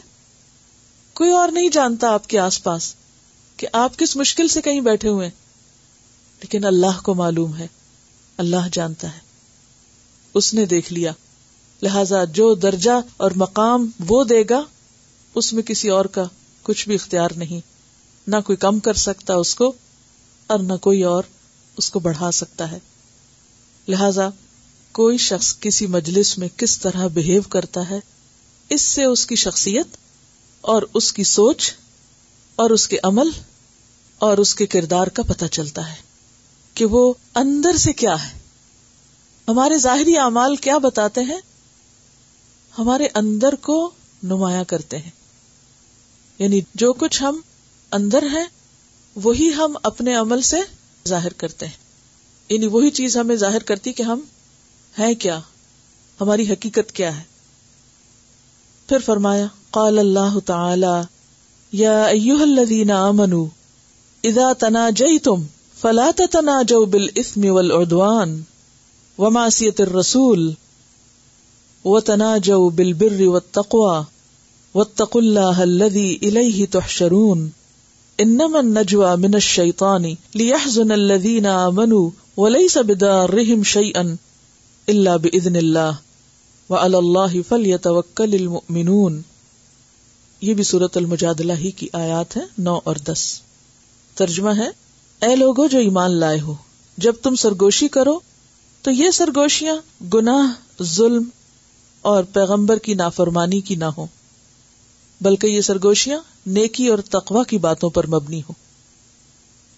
کوئی 1.15 1.31
اور 1.31 1.49
نہیں 1.49 1.69
جانتا 1.69 2.11
آپ 2.11 2.27
کے 2.27 2.39
آس 2.39 2.63
پاس۔ 2.63 2.95
کہ 3.57 3.67
آپ 3.73 3.99
کس 3.99 4.17
مشکل 4.17 4.49
سے 4.49 4.63
کہیں 4.63 4.81
بیٹھے 4.81 5.09
ہوئے 5.09 5.31
لیکن 6.41 6.65
اللہ 6.65 7.01
کو 7.03 7.15
معلوم 7.15 7.57
ہے، 7.57 7.67
اللہ 8.37 8.69
جانتا 8.73 9.15
ہے۔ 9.15 9.19
اس 10.35 10.55
نے 10.55 10.67
دیکھ 10.67 10.93
لیا۔ 10.93 11.13
لہذا 11.83 12.25
جو 12.25 12.55
درجہ 12.55 13.01
اور 13.17 13.31
مقام 13.37 13.91
وہ 14.07 14.25
دے 14.25 14.43
گا، 14.51 14.63
اس 15.35 15.53
میں 15.53 15.63
کسی 15.63 15.89
اور 15.89 16.05
کا 16.05 16.25
کچھ 16.63 16.89
بھی 16.89 16.95
اختیار 16.95 17.29
نہیں۔ 17.37 17.61
نہ 18.27 18.37
کوئی 18.45 18.57
کم 18.57 18.79
کر 18.79 18.95
سکتا 18.95 19.35
اس 19.35 19.55
کو 19.55 19.73
اور 20.47 20.59
نہ 20.59 20.73
کوئی 20.73 21.03
اور 21.03 21.23
اس 21.77 21.91
کو 21.91 21.99
بڑھا 21.99 22.31
سکتا 22.31 22.71
ہے۔ 22.71 22.79
لہذا 23.89 24.29
کوئی 24.93 25.19
شخص 25.19 25.59
کسی 25.61 25.87
مجلس 25.87 26.39
میں 26.39 26.49
کس 26.57 26.79
طرح 26.79 27.07
بہیو 27.07 27.43
کرتا 27.43 27.91
ہے، 27.91 28.01
اس 28.69 28.83
سے 28.83 29.05
اس 29.05 29.27
کی 29.27 29.35
شخصیت 29.35 29.87
اور 30.61 30.83
اس 30.95 31.13
کی 31.13 31.25
سوچ 31.25 31.73
اور 32.57 32.71
اس 32.71 32.89
کے 32.89 32.97
عمل 33.03 33.31
اور 34.19 34.39
اس 34.39 34.55
کے 34.55 34.67
کردار 34.67 35.07
کا 35.07 35.23
پتہ 35.23 35.45
چلتا 35.45 35.91
ہے 35.91 35.95
کہ 36.75 36.85
وہ 36.85 37.15
اندر 37.35 37.77
سے 37.77 37.93
کیا 37.93 38.29
ہے۔ 38.29 38.39
ہمارے 39.49 39.79
ظاہری 39.79 40.19
اعمال 40.19 40.57
کیا 40.57 40.79
بتاتے 40.79 41.21
ہیں؟ 41.21 41.41
ہمارے 42.79 43.07
اندر 43.15 43.55
کو 43.55 43.91
نمایاں 44.23 44.65
کرتے 44.65 44.99
ہیں۔ 44.99 45.11
یعنی 46.39 46.61
جو 46.75 46.93
کچھ 46.93 47.23
ہم 47.23 47.41
اندر 47.93 48.23
ہیں، 48.23 48.45
وہی 49.17 49.55
ہم 49.55 49.77
اپنے 49.83 50.15
عمل 50.15 50.43
سے 50.43 50.57
ظاہر 51.09 51.33
کرتے 51.33 51.67
ہیں۔ 51.67 51.87
یعنی 52.49 52.67
وہی 52.67 52.91
چیز 52.91 53.17
ہمیں 53.17 53.37
ظاہر 53.37 53.63
کرتی 53.63 53.93
کہ 53.93 54.03
ہم 54.03 54.21
ہیں 54.99 55.15
کیا، 55.15 55.41
ہماری 56.21 56.53
حقیقت 56.53 56.93
کیا 56.93 57.19
ہے۔ 57.19 57.23
پھر 58.89 58.99
فرمایا، 58.99 59.47
قال 59.71 59.99
اللہ 59.99 60.39
تعالی 60.47 61.16
یا 61.73 62.05
ایوہ 62.05 62.43
الذین 62.43 62.91
آمنوا 62.91 63.47
اذا 64.25 64.53
تناجیتم 64.53 65.43
فلا 65.81 66.11
تتناجوا 66.17 66.85
بالاسم 66.85 67.45
والعدوان 67.45 68.41
ومعصیت 69.19 69.81
الرسول 69.81 70.53
وتناجوا 71.85 72.71
بالبر 72.71 73.23
والتقوى 73.23 74.05
واتقوا 74.75 75.21
الله 75.21 75.63
الذي 75.63 76.21
اليه 76.23 76.67
تحشرون، 76.67 77.51
انما 78.21 78.61
النجوى 78.61 79.17
من 79.17 79.35
الشيطان 79.35 80.17
ليحزن 80.35 80.93
الذين 80.93 81.47
امنوا 81.47 82.11
وليس 82.37 82.79
بضارهم 82.79 83.63
شيئا 83.63 84.17
الا 84.89 85.17
باذن 85.17 85.57
الله 85.57 85.99
وعلى 86.71 86.99
الله 86.99 87.43
فليتوكل 87.43 88.35
المؤمنون۔ 88.35 89.23
یہ 90.47 90.55
بھی 90.55 90.65
سورت 90.65 90.97
المجادلہ 90.97 91.53
ہی 91.53 91.71
کی 91.71 91.89
آیات 91.93 92.37
ہے 92.37 92.43
نو 92.59 92.79
اور 92.85 92.97
دس۔ 92.97 93.41
ترجمہ 94.15 94.51
ہے، 94.51 94.69
اے 95.27 95.37
لوگو 95.37 95.67
جو 95.67 95.79
ایمان 95.79 96.11
لائے 96.11 96.41
ہو، 96.41 96.55
جب 96.99 97.13
تم 97.23 97.35
سرگوشی 97.35 97.89
کرو، 97.89 98.19
تو 98.83 98.91
یہ 98.91 99.11
سرگوشیاں 99.11 100.05
گناہ، 100.15 100.83
ظلم 100.83 101.23
اور 102.03 102.25
پیغمبر 102.25 102.79
کی 102.79 102.95
نافرمانی 102.95 103.61
کی 103.61 103.75
نہ 103.75 103.85
ہو 103.85 104.07
بلکہ 105.21 105.47
یہ 105.47 105.61
سرگوشیاں 105.61 106.19
نیکی 106.47 106.89
اور 106.89 106.99
تقوا 106.99 107.45
کی 107.45 107.59
باتوں 107.59 107.91
پر 107.91 108.07
مبنی 108.07 108.41
ہو 108.41 108.53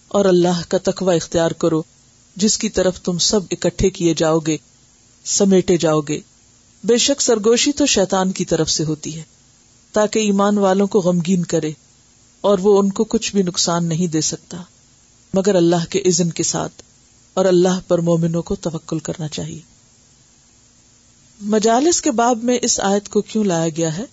اور 0.07 0.25
اللہ 0.25 0.61
کا 0.69 0.77
تقوا 0.77 1.13
اختیار 1.13 1.51
کرو، 1.51 1.81
جس 2.35 2.57
کی 2.57 2.69
طرف 2.69 3.01
تم 3.01 3.17
سب 3.17 3.39
اکٹھے 3.51 3.89
کیے 3.89 4.13
جاؤ 4.13 4.39
گے، 4.39 4.57
سمیٹے 5.25 5.77
جاؤ 5.77 6.01
گے۔ 6.01 6.19
بے 6.83 6.97
شک 6.97 7.21
سرگوشی 7.21 7.71
تو 7.71 7.85
شیطان 7.85 8.31
کی 8.31 8.45
طرف 8.45 8.69
سے 8.69 8.83
ہوتی 8.83 9.17
ہے۔ 9.17 9.38
تاکہ 9.91 10.19
ایمان 10.19 10.57
والوں 10.57 10.87
کو 10.87 10.99
غمگین 10.99 11.45
کرے 11.45 11.71
اور 12.41 12.59
وہ 12.59 12.79
ان 12.79 12.91
کو 12.91 13.03
کچھ 13.03 13.35
بھی 13.35 13.43
نقصان 13.43 13.85
نہیں 13.85 14.07
دے 14.07 14.21
سکتا۔ 14.21 14.57
مگر 15.33 15.55
اللہ 15.55 15.85
کے 15.89 15.99
عزن 15.99 16.29
کے 16.29 16.43
ساتھ 16.43 16.81
اور 17.33 17.45
اللہ 17.45 17.79
پر 17.87 17.99
مومنوں 17.99 18.41
کو 18.41 18.55
توکل 18.55 18.99
کرنا 18.99 19.27
چاہیے۔ 19.27 19.59
مجالس 21.41 22.01
کے 22.01 22.11
باب 22.11 22.43
میں 22.43 22.59
اس 22.61 22.79
آیت 22.79 23.09
کو 23.09 23.21
کیوں 23.21 23.43
لایا 23.43 23.69
گیا 23.69 23.97
ہے؟ 23.97 24.05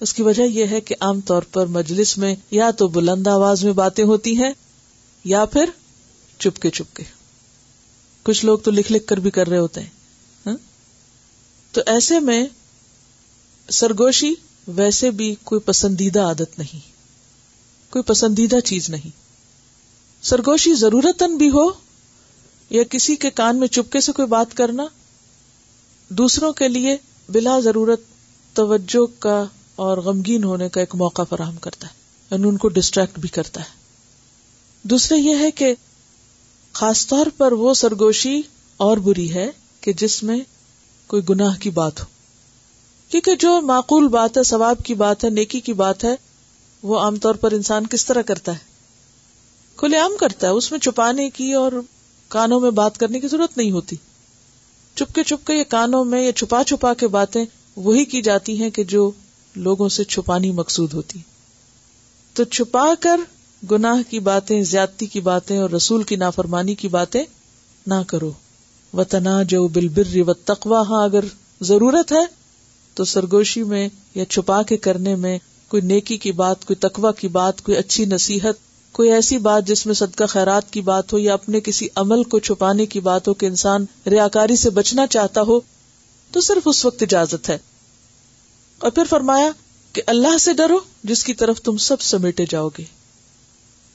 اس 0.00 0.14
کی 0.14 0.22
وجہ 0.22 0.42
یہ 0.42 0.66
ہے 0.70 0.80
کہ 0.80 0.94
عام 1.00 1.20
طور 1.20 1.42
پر 1.42 1.66
مجلس 1.66 2.18
میں 2.18 2.34
یا 2.50 2.70
تو 2.70 2.88
بلند 2.88 3.26
آواز 3.26 3.64
میں 3.64 3.72
باتیں 3.72 4.04
ہوتی 4.04 4.36
ہیں 4.36 4.52
یا 5.24 5.44
پھر 5.44 5.64
چپکے 6.38 6.70
چپکے۔ 6.70 7.02
کچھ 8.22 8.44
لوگ 8.44 8.58
تو 8.58 8.70
لکھ 8.70 8.92
لکھ 8.92 9.06
کر 9.06 9.16
بھی 9.16 9.30
کر 9.30 9.48
رہے 9.48 9.58
ہوتے 9.58 9.80
ہیں۔ 9.80 9.90
ہاں؟ 10.46 10.56
تو 11.72 11.80
ایسے 11.86 12.20
میں 12.20 12.46
سرگوشی 13.72 14.34
ویسے 14.68 15.10
بھی 15.10 15.34
کوئی 15.44 15.60
پسندیدہ 15.60 16.20
عادت 16.20 16.58
نہیں، 16.58 16.80
کوئی 17.92 18.02
پسندیدہ 18.02 18.60
چیز 18.60 18.90
نہیں۔ 18.90 19.10
سرگوشی 20.22 20.74
ضرورت 20.74 21.22
بھی 21.38 21.50
ہو 21.50 21.68
یا 22.70 22.82
کسی 22.84 23.16
کے 23.16 23.30
کان 23.30 23.56
میں 23.56 23.68
چپکے 23.68 24.00
سے 24.00 24.12
کوئی 24.12 24.28
بات 24.28 24.56
کرنا، 24.56 24.86
دوسروں 26.08 26.52
کے 26.52 26.68
لیے 26.68 26.96
بلا 27.28 27.60
ضرورت 27.60 28.00
توجہ 28.54 29.06
کا 29.18 29.44
اور 29.74 29.98
غمگین 29.98 30.44
ہونے 30.44 30.68
کا 30.68 30.80
ایک 30.80 30.94
موقع 30.94 31.22
فراہم 31.22 31.56
کرتا 31.56 31.86
ہے 31.86 31.92
یعنی 32.30 32.48
ان 32.48 32.56
کو 32.56 32.68
ڈسٹریکٹ 32.68 33.18
بھی 33.18 33.28
کرتا 33.28 33.60
ہے۔ 33.60 33.78
دوسرے 34.82 35.18
یہ 35.18 35.36
ہے 35.38 35.50
کہ 35.50 35.74
خاص 36.72 37.06
طور 37.06 37.26
پر 37.36 37.52
وہ 37.52 37.74
سرگوشی 37.74 38.42
اور 38.76 38.96
بری 38.96 39.34
ہے 39.34 39.50
کہ 39.80 39.92
جس 39.92 40.22
میں 40.22 40.40
کوئی 41.06 41.22
گناہ 41.28 41.56
کی 41.60 41.70
بات 41.70 42.00
ہو۔ 42.00 42.19
کیونکہ 43.10 43.34
جو 43.34 43.60
معقول 43.60 44.08
بات 44.08 44.38
ہے، 44.38 44.42
ثواب 44.42 44.76
کی 44.84 44.94
بات 44.94 45.24
ہے، 45.24 45.30
نیکی 45.30 45.60
کی 45.60 45.72
بات 45.72 46.04
ہے، 46.04 46.14
وہ 46.82 46.98
عام 46.98 47.16
طور 47.16 47.34
پر 47.34 47.52
انسان 47.52 47.86
کس 47.86 48.06
طرح 48.06 48.22
کرتا 48.22 48.52
ہے؟ 48.52 48.58
کھلے 49.76 49.98
عام 49.98 50.12
کرتا 50.20 50.46
ہے، 50.46 50.52
اس 50.52 50.70
میں 50.70 50.78
چھپانے 50.78 51.30
کی 51.30 51.52
اور 51.52 51.72
کانوں 52.28 52.60
میں 52.60 52.70
بات 52.70 52.98
کرنے 52.98 53.20
کی 53.20 53.28
ضرورت 53.28 53.58
نہیں 53.58 53.70
ہوتی۔ 53.70 53.96
چپکے 54.94 55.22
چپکے 55.22 55.54
یا 55.54 55.62
کانوں 55.62 56.04
میں 56.04 56.22
یا 56.22 56.32
چھپا 56.32 56.64
چھپا 56.64 56.94
کے 56.94 57.08
باتیں 57.08 57.44
وہی 57.76 58.04
کی 58.04 58.22
جاتی 58.22 58.62
ہیں 58.62 58.70
کہ 58.70 58.84
جو 58.84 59.10
لوگوں 59.56 59.88
سے 59.88 60.04
چھپانی 60.04 60.52
مقصود 60.52 60.94
ہوتی۔ 60.94 61.18
تو 62.32 62.44
چھپا 62.44 62.94
کر 63.00 63.20
گناہ 63.70 64.10
کی 64.10 64.20
باتیں، 64.20 64.62
زیادتی 64.62 65.06
کی 65.06 65.20
باتیں 65.20 65.58
اور 65.58 65.70
رسول 65.70 66.02
کی 66.02 66.16
نافرمانی 66.16 66.74
کی 66.74 66.88
باتیں 66.88 67.24
نہ 67.86 68.02
کرو۔ 68.06 68.32
و 68.94 69.04
تنا 69.04 69.42
جو 69.42 69.68
بل 69.68 69.88
بر 69.88 70.28
و 70.28 70.32
تقوا 70.32 70.80
ہاں 70.80 71.04
اگر 71.04 71.24
ضرورت 71.60 72.12
ہے 72.12 72.39
تو 73.00 73.04
سرگوشی 73.04 73.62
میں 73.62 73.88
یا 74.14 74.24
چھپا 74.24 74.62
کے 74.62 74.76
کرنے 74.76 75.16
میں 75.16 75.38
کوئی 75.68 75.82
نیکی 75.82 76.16
کی 76.16 76.32
بات، 76.32 76.64
کوئی 76.64 76.76
تقوا 76.76 77.12
کی 77.12 77.28
بات، 77.28 77.62
کوئی 77.62 77.76
اچھی 77.76 78.04
نصیحت، 78.04 78.54
کوئی 78.92 79.12
ایسی 79.12 79.38
بات 79.38 79.66
جس 79.66 79.86
میں 79.86 79.94
صدقہ 79.94 80.24
خیرات 80.24 80.72
کی 80.72 80.80
بات 80.80 81.12
ہو 81.12 81.18
یا 81.18 81.34
اپنے 81.34 81.60
کسی 81.60 81.88
عمل 81.94 82.22
کو 82.22 82.38
چھپانے 82.38 82.86
کی 82.86 83.00
بات 83.00 83.28
ہو 83.28 83.34
کہ 83.34 83.46
انسان 83.46 83.84
ریاکاری 84.06 84.56
سے 84.56 84.70
بچنا 84.70 85.06
چاہتا 85.06 85.40
ہو، 85.40 85.60
تو 86.30 86.40
صرف 86.40 86.62
اس 86.64 86.84
وقت 86.84 87.02
اجازت 87.02 87.48
ہے۔ 87.48 87.58
اور 88.78 88.90
پھر 88.90 89.04
فرمایا 89.10 89.50
کہ 89.92 90.02
اللہ 90.06 90.38
سے 90.38 90.52
ڈرو 90.52 90.78
جس 91.04 91.24
کی 91.24 91.34
طرف 91.34 91.62
تم 91.62 91.76
سب 91.76 92.00
سمیٹے 92.00 92.44
جاؤ 92.48 92.68
گے۔ 92.68 92.84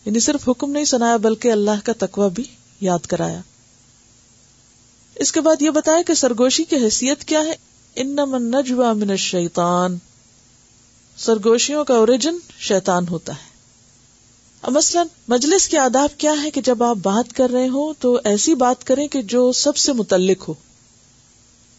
یعنی 0.06 0.20
صرف 0.20 0.50
حکم 0.50 0.72
نہیں 0.72 0.86
سنایا 0.86 1.18
بلکہ 1.18 1.52
اللہ 1.52 1.86
کا 1.86 1.94
تقوی 1.98 2.30
بھی 2.30 2.44
یاد 2.82 3.00
کرایا۔ 3.00 3.41
اس 5.15 5.32
کے 5.32 5.41
بعد 5.41 5.62
یہ 5.62 5.70
بتایا 5.70 6.02
کہ 6.08 6.13
سرگوشی 6.13 6.63
کی 6.63 6.76
حیثیت 6.76 7.24
کیا 7.24 7.39
ہے؟ 7.39 7.56
ان 7.95 8.15
نجوا 8.51 8.93
من 8.93 9.17
شیتان 9.17 9.97
سرگوشیوں 11.17 11.86
کا 11.86 11.93
اوریجن 11.93 12.38
شیطان 12.60 13.08
ہوتا 13.08 13.34
ہے۔ 13.34 13.55
اب 14.62 14.71
مثلاً 14.71 15.08
مجلس 15.27 15.67
کے 15.67 15.77
آداب 15.77 16.10
کیا 16.17 16.34
ہے 16.43 16.51
کہ 16.51 16.62
جب 16.62 16.84
آپ 16.84 16.95
بات 16.95 17.36
کر 17.36 17.49
رہے 17.49 17.67
ہو 17.67 17.93
تو 17.93 18.19
ایسی 18.23 18.55
بات 18.55 18.84
کریں 18.84 19.08
کہ 19.08 19.21
جو 19.21 19.51
سب 19.51 19.77
سے 19.77 19.93
متعلق 19.93 20.49
ہو۔ 20.49 20.53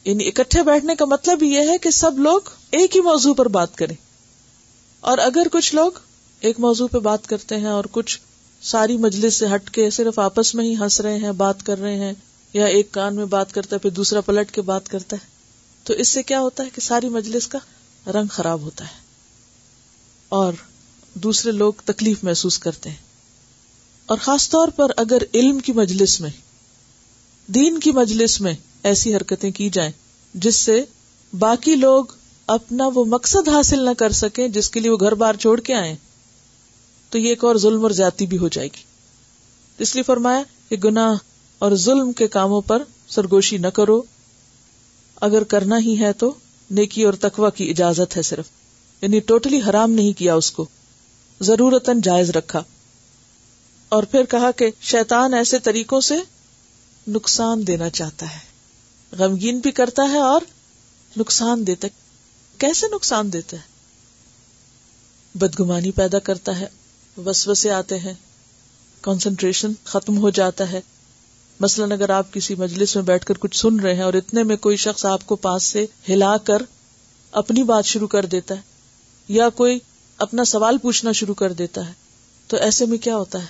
یعنی 0.05 0.29
اکٹھے 0.29 0.63
بیٹھنے 0.63 0.95
کا 0.95 1.05
مطلب 1.05 1.43
یہ 1.43 1.61
ہے 1.61 1.79
کہ 1.79 1.91
سب 1.91 2.19
لوگ 2.19 2.41
ایک 2.71 2.97
ہی 2.97 3.01
موضوع 3.01 3.35
پر 3.35 3.49
بات 3.49 3.77
کریں۔ 3.77 3.97
اور 5.01 5.19
اگر 5.19 5.47
کچھ 5.53 5.75
لوگ 5.75 5.93
ایک 6.41 6.61
موضوع 6.61 6.89
پہ 6.89 6.99
بات 6.99 7.27
کرتے 7.27 7.57
ہیں 7.57 7.69
اور 7.69 7.85
کچھ 7.91 8.21
ساری 8.63 8.97
مجلس 8.97 9.35
سے 9.35 9.47
ہٹ 9.55 9.71
کے 9.71 9.91
صرف 9.91 10.19
آپس 10.19 10.55
میں 10.55 10.65
ہی 10.65 10.77
ہنس 10.77 11.01
رہے 11.01 11.19
ہیں، 11.19 11.33
بات 11.33 11.67
کر 11.67 11.79
رہے 11.79 11.97
ہیں، 11.97 12.13
یا 12.53 12.67
ایک 12.67 12.93
کان 12.93 13.15
میں 13.17 13.25
بات 13.25 13.53
کرتا 13.53 13.77
ہے 13.77 13.79
پھر 13.79 13.91
دوسرا 13.91 14.21
پلٹ 14.21 14.51
کے 14.51 14.63
بات 14.63 14.89
کرتا 14.89 15.17
ہے۔ 15.17 15.36
تو 15.87 15.93
اس 15.93 16.09
سے 16.09 16.23
کیا 16.23 16.41
ہوتا 16.41 16.65
ہے 16.65 16.71
کہ 16.71 16.81
ساری 16.81 17.09
مجلس 17.09 17.47
کا 17.47 17.59
رنگ 18.07 18.27
خراب 18.31 18.61
ہوتا 18.61 18.85
ہے 18.85 19.01
اور 20.29 20.53
دوسرے 21.15 21.53
لوگ 21.53 21.73
تکلیف 21.85 22.25
محسوس 22.25 22.59
کرتے 22.59 22.89
ہیں۔ 22.89 22.97
اور 24.07 24.19
خاص 24.19 24.49
طور 24.51 24.69
پر 24.69 24.91
اگر 24.97 25.19
علم 25.35 25.59
کی 25.59 25.73
مجلس 25.73 26.21
میں، 26.21 26.31
دین 27.47 27.81
کی 27.81 27.93
مجلس 27.93 28.41
میں 28.41 28.53
ایسی 28.83 29.17
حرکتیں 29.17 29.51
کی 29.51 29.71
جائیں، 29.71 29.93
جس 30.35 30.57
سے 30.57 30.85
باقی 31.39 31.77
لوگ 31.77 32.05
اپنا 32.47 32.85
وہ 32.95 33.05
مقصد 33.05 33.49
حاصل 33.49 33.85
نہ 33.85 33.91
کر 33.99 34.13
سکے 34.13 34.49
جس 34.49 34.71
کے 34.71 34.81
لیے 34.81 34.91
وہ 34.91 34.97
گھر 35.01 35.15
بار 35.15 35.35
چھوڑ 35.35 35.61
کے 35.61 35.75
آئے 35.75 35.97
تو 37.11 37.19
یہ 37.19 37.29
ایک 37.29 37.45
اور 37.45 37.57
ظلم 37.57 37.83
اور 37.83 37.91
زیادتی 37.91 38.27
بھی 38.27 38.39
ہو 38.39 38.49
جائے 38.49 38.69
گی۔ 38.69 38.83
اس 39.79 39.95
لیے 39.95 40.03
فرمایا 40.03 40.43
کہ 40.69 40.77
گناہ 40.77 41.15
اور 41.59 41.73
ظلم 41.75 42.13
کے 42.13 42.29
کاموں 42.29 42.61
پر 42.61 42.83
سرگوشی 43.09 43.59
نہ 43.59 43.67
کرو۔ 43.67 44.03
اگر 45.21 45.45
کرنا 45.45 45.79
ہی 45.79 46.01
ہے 46.01 46.13
تو 46.13 46.35
نیکی 46.71 47.03
اور 47.03 47.15
تقوی 47.15 47.51
کی 47.55 47.71
اجازت 47.71 48.17
ہے 48.17 48.23
صرف۔ 48.23 48.45
یعنی 49.03 49.21
ٹوٹلی 49.21 49.61
حرام 49.71 49.91
نہیں 49.91 50.13
کیا 50.13 50.35
اس 50.35 50.51
کو۔ 50.51 50.67
ضرورت 51.41 51.91
جائز 52.03 52.31
رکھا۔ 52.31 52.63
اور 53.89 54.03
پھر 54.03 54.25
کہا 54.25 54.51
کہ 54.51 54.71
شیطان 54.81 55.35
ایسے 55.35 55.59
طریقوں 55.59 56.01
سے 56.01 56.15
نقصان 57.09 57.67
دینا 57.67 57.91
چاہتا 57.91 58.27
ہے۔ 58.35 58.39
غمگین 59.13 59.59
بھی 59.59 59.71
کرتا 59.71 60.03
ہے 60.13 60.19
اور 60.19 60.41
نقصان 61.17 61.67
دیتا 61.67 61.89
ہے۔ 61.89 61.93
کیسے 62.59 62.87
نقصان 62.95 63.33
دیتا 63.33 63.57
ہے؟ 63.57 63.63
بدگمانی 65.35 65.91
پیدا 65.91 66.19
کرتا 66.19 66.61
ہے۔ 66.61 66.67
وسوسے 67.27 67.71
آتے 67.71 67.99
ہیں۔ 67.99 68.15
کنسنٹریشن 69.03 69.73
ختم 69.85 70.19
ہو 70.19 70.31
جاتا 70.31 70.73
ہے۔ 70.73 70.81
مثلاً 71.61 71.93
اگر 71.93 72.11
آپ 72.11 72.33
کسی 72.33 72.55
مجلس 72.55 72.97
میں 72.97 73.05
بیٹھ 73.05 73.27
کر 73.27 73.35
کچھ 73.35 73.57
سن 73.57 73.81
رہے 73.81 73.95
ہیں 73.95 74.03
اور 74.03 74.15
اتنے 74.15 74.43
میں 74.43 74.57
کوئی 74.57 74.77
شخص 74.77 75.05
آپ 75.05 75.27
کو 75.27 75.37
پاس 75.37 75.63
سے 75.63 75.87
ہلا 76.09 76.37
کر 76.37 76.63
اپنی 77.31 77.63
بات 77.63 77.85
شروع 77.85 78.09
کر 78.09 78.27
دیتا 78.27 78.55
ہے 78.57 78.61
یا 79.29 79.49
کوئی 79.49 79.79
اپنا 80.19 80.45
سوال 80.45 80.79
پوچھنا 80.79 81.13
شروع 81.13 81.35
کر 81.35 81.53
دیتا 81.53 81.89
ہے، 81.89 81.93
تو 82.47 82.57
ایسے 82.57 82.87
میں 82.87 82.99
کیا 82.99 83.17
ہوتا 83.17 83.41
ہے؟ 83.41 83.47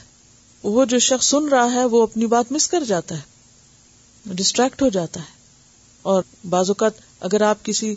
وہ 0.63 0.85
جو 0.85 0.99
شخص 0.99 1.27
سن 1.27 1.49
رہا 1.49 1.73
ہے، 1.73 1.85
وہ 1.85 2.03
اپنی 2.03 2.27
بات 2.27 2.53
مس 2.53 2.69
کر 2.69 2.85
جاتا 2.85 3.15
ہے، 3.15 3.21
ڈسٹریکٹ 4.27 4.83
ہو 4.83 4.89
جاتا 4.89 5.21
ہے۔ 5.21 5.37
اور 6.03 6.23
بعض 6.49 6.71
اوقات 6.71 6.93
اگر 7.21 7.41
آپ 7.41 7.65
کسی 7.65 7.95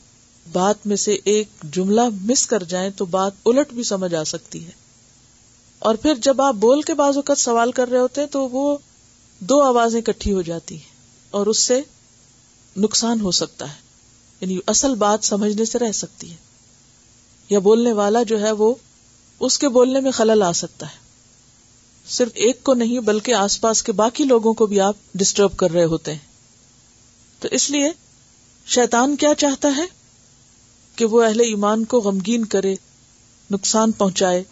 بات 0.52 0.88
میں 0.88 0.96
سے 0.96 1.18
ایک 1.24 1.48
جملہ 1.72 2.02
مس 2.22 2.48
کر 2.48 2.64
جائیں، 2.64 2.90
تو 2.90 3.06
بات 3.06 3.32
الٹ 3.46 3.74
بھی 3.74 3.84
سمجھ 3.84 4.16
آ 4.16 4.24
سکتی 4.24 4.66
ہے۔ 4.66 4.72
اور 5.80 5.96
پھر 5.96 6.14
جب 6.16 6.42
آپ 6.42 6.54
بول 6.54 6.82
کے 6.82 6.94
بعض 6.94 7.16
اوقات 7.16 7.38
سوال 7.38 7.72
کر 7.72 7.90
رہے 7.90 8.00
ہوتے 8.00 8.22
ہیں، 8.22 8.28
تو 8.28 8.50
وہ 8.50 8.78
دو 9.40 9.62
آوازیں 9.62 10.02
کٹھی 10.02 10.34
ہو 10.34 10.42
جاتی 10.42 10.76
ہیں 10.76 10.96
اور 11.32 11.48
اس 11.48 11.58
سے 11.58 11.82
نقصان 12.78 13.22
ہو 13.22 13.32
سکتا 13.32 13.70
ہے۔ 13.70 13.76
یعنی 14.42 14.60
اصل 14.68 14.96
بات 14.96 15.20
سمجھنے 15.24 15.66
سے 15.66 15.80
رہ 15.80 15.92
سکتی 15.92 16.32
ہے۔ 16.32 16.36
یا 17.50 17.60
بولنے 17.60 17.92
والا 17.92 18.24
جو 18.24 18.42
ہے 18.42 18.52
وہ 18.52 18.76
اس 19.40 19.60
کے 19.60 19.70
بولنے 19.70 20.00
میں 20.00 20.12
خلل 20.12 20.44
آ 20.44 20.52
سکتا 20.52 20.86
ہے۔ 20.86 20.98
صرف 22.10 22.32
ایک 22.34 22.64
کو 22.64 22.74
نہیں 22.74 23.00
بلکہ 23.00 23.34
آس 23.34 23.62
پاس 23.62 23.84
کے 23.84 23.92
باقی 23.92 24.24
لوگوں 24.24 24.54
کو 24.54 24.66
بھی 24.66 24.80
آپ 24.80 24.96
ڈسٹرب 25.16 25.58
کر 25.58 25.72
رہے 25.72 25.84
ہوتے 25.84 26.12
ہیں۔ 26.12 26.28
تو 27.40 27.48
اس 27.52 27.70
لیے 27.70 27.90
شیطان 28.68 29.16
کیا 29.16 29.36
چاہتا 29.38 29.68
ہے؟ 29.78 29.86
کہ 30.96 31.06
وہ 31.06 31.24
اہل 31.24 31.40
ایمان 31.40 31.86
کو 31.86 32.00
غمگین 32.00 32.46
کرے، 32.46 32.76
نقصان 33.52 33.92
پہنچائے۔ 33.92 34.44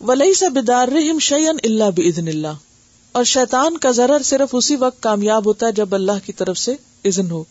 ولی 0.00 0.34
سا 0.34 0.48
بدار 0.48 0.88
رحم 0.88 1.18
شعین 1.18 1.56
اللہ 1.64 1.90
بدن 1.96 2.28
اللہ 2.28 2.71
اور 3.12 3.24
شیطان 3.24 3.78
کا 3.78 3.90
ضرر 3.90 4.22
صرف 4.22 4.48
اسی 4.52 4.76
وقت 4.76 5.02
کامیاب 5.02 5.46
ہوتا 5.46 5.66
ہے 5.66 5.72
جب 5.72 5.94
اللہ 5.94 6.26
کی 6.26 6.32
طرف 6.32 6.58
سے 6.58 6.74
اذن 7.04 7.30
ہو۔ 7.30 7.44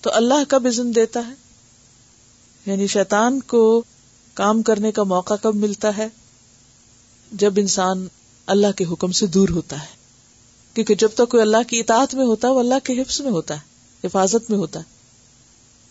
تو 0.00 0.10
اللہ 0.12 0.34
کب 0.48 0.66
اذن 0.66 0.94
دیتا 0.94 1.20
ہے؟ 1.28 1.32
یعنی 2.66 2.86
شیطان 2.86 3.40
کو 3.40 3.82
کام 4.34 4.62
کرنے 4.62 4.92
کا 4.92 5.02
موقع 5.02 5.34
کب 5.42 5.54
ملتا 5.54 5.96
ہے؟ 5.96 6.08
جب 7.32 7.52
انسان 7.56 8.06
اللہ 8.46 8.66
کے 8.76 8.84
حکم 8.84 9.12
سے 9.12 9.26
دور 9.26 9.48
ہوتا 9.48 9.82
ہے۔ 9.82 10.02
کیونکہ 10.74 10.94
جب 10.94 11.08
تک 11.14 11.28
کوئی 11.28 11.40
اللہ 11.40 11.56
کی 11.68 11.80
اطاعت 11.80 12.14
میں 12.14 12.26
ہوتا 12.26 12.48
ہے، 12.48 12.52
وہ 12.52 12.60
اللہ 12.60 12.74
کے 12.84 13.00
حفظ 13.00 13.20
میں 13.20 13.30
ہوتا 13.30 13.54
ہے، 13.54 13.60
حفاظت 14.04 14.50
میں 14.50 14.58
ہوتا 14.58 14.78
ہے۔ 14.78 14.84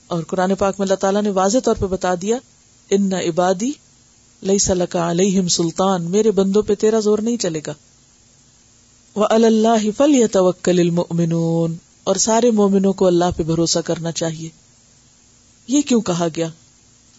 اور 0.08 0.24
قرآن 0.24 0.56
پاک 0.56 0.76
میں 0.80 0.86
اللہ 0.86 0.96
تعالیٰ 0.96 1.22
نے 1.22 1.30
واضح 1.30 1.58
طور 1.64 1.76
پہ 1.76 1.86
بتا 1.86 2.14
دیا، 2.22 2.38
ان 2.90 3.14
عبادی 3.14 3.72
لئی 4.44 4.58
سلکا 4.58 5.12
علیہم 5.12 5.48
سلطان، 5.48 6.12
میرے 6.12 6.32
بندوں 6.32 6.62
پہ 6.62 6.76
تیرا 6.76 7.00
زور 7.00 7.20
نہیں 7.20 7.38
چلے 7.38 7.62
گا۔ 7.68 7.74
وہ 9.16 9.28
اللہ 9.30 9.92
فل 9.98 10.16
یا 10.16 10.28
توکل 10.32 10.80
المؤمنون۔ 10.80 11.76
اور 12.04 12.16
سارے 12.16 12.52
مومنوں 12.52 12.94
کو 12.94 13.08
اللہ 13.08 13.26
پہ 13.38 13.44
بھروسہ 13.44 13.80
کرنا 13.80 14.12
چاہیے۔ 14.12 14.50
یہ 15.68 15.82
کیوں 15.82 16.02
کہا 16.02 16.28
گیا؟ 16.36 16.48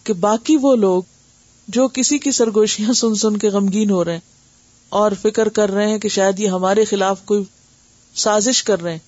کہ 0.03 0.13
باقی 0.13 0.57
وہ 0.57 0.75
لوگ 0.75 1.03
جو 1.67 1.87
کسی 1.87 2.17
کی 2.17 2.31
سرگوشیاں 2.31 2.93
سن 2.93 3.15
سن 3.15 3.37
کے 3.37 3.49
غمگین 3.49 3.89
ہو 3.89 4.05
رہے 4.05 4.13
ہیں 4.13 4.19
اور 4.89 5.11
فکر 5.21 5.49
کر 5.49 5.71
رہے 5.71 5.89
ہیں 5.89 5.97
کہ 5.97 6.09
شاید 6.09 6.39
یہ 6.39 6.47
ہمارے 6.47 6.85
خلاف 6.85 7.25
کوئی 7.25 7.43
سازش 8.15 8.63
کر 8.63 8.81
رہے 8.81 8.91
ہیں، 8.91 8.99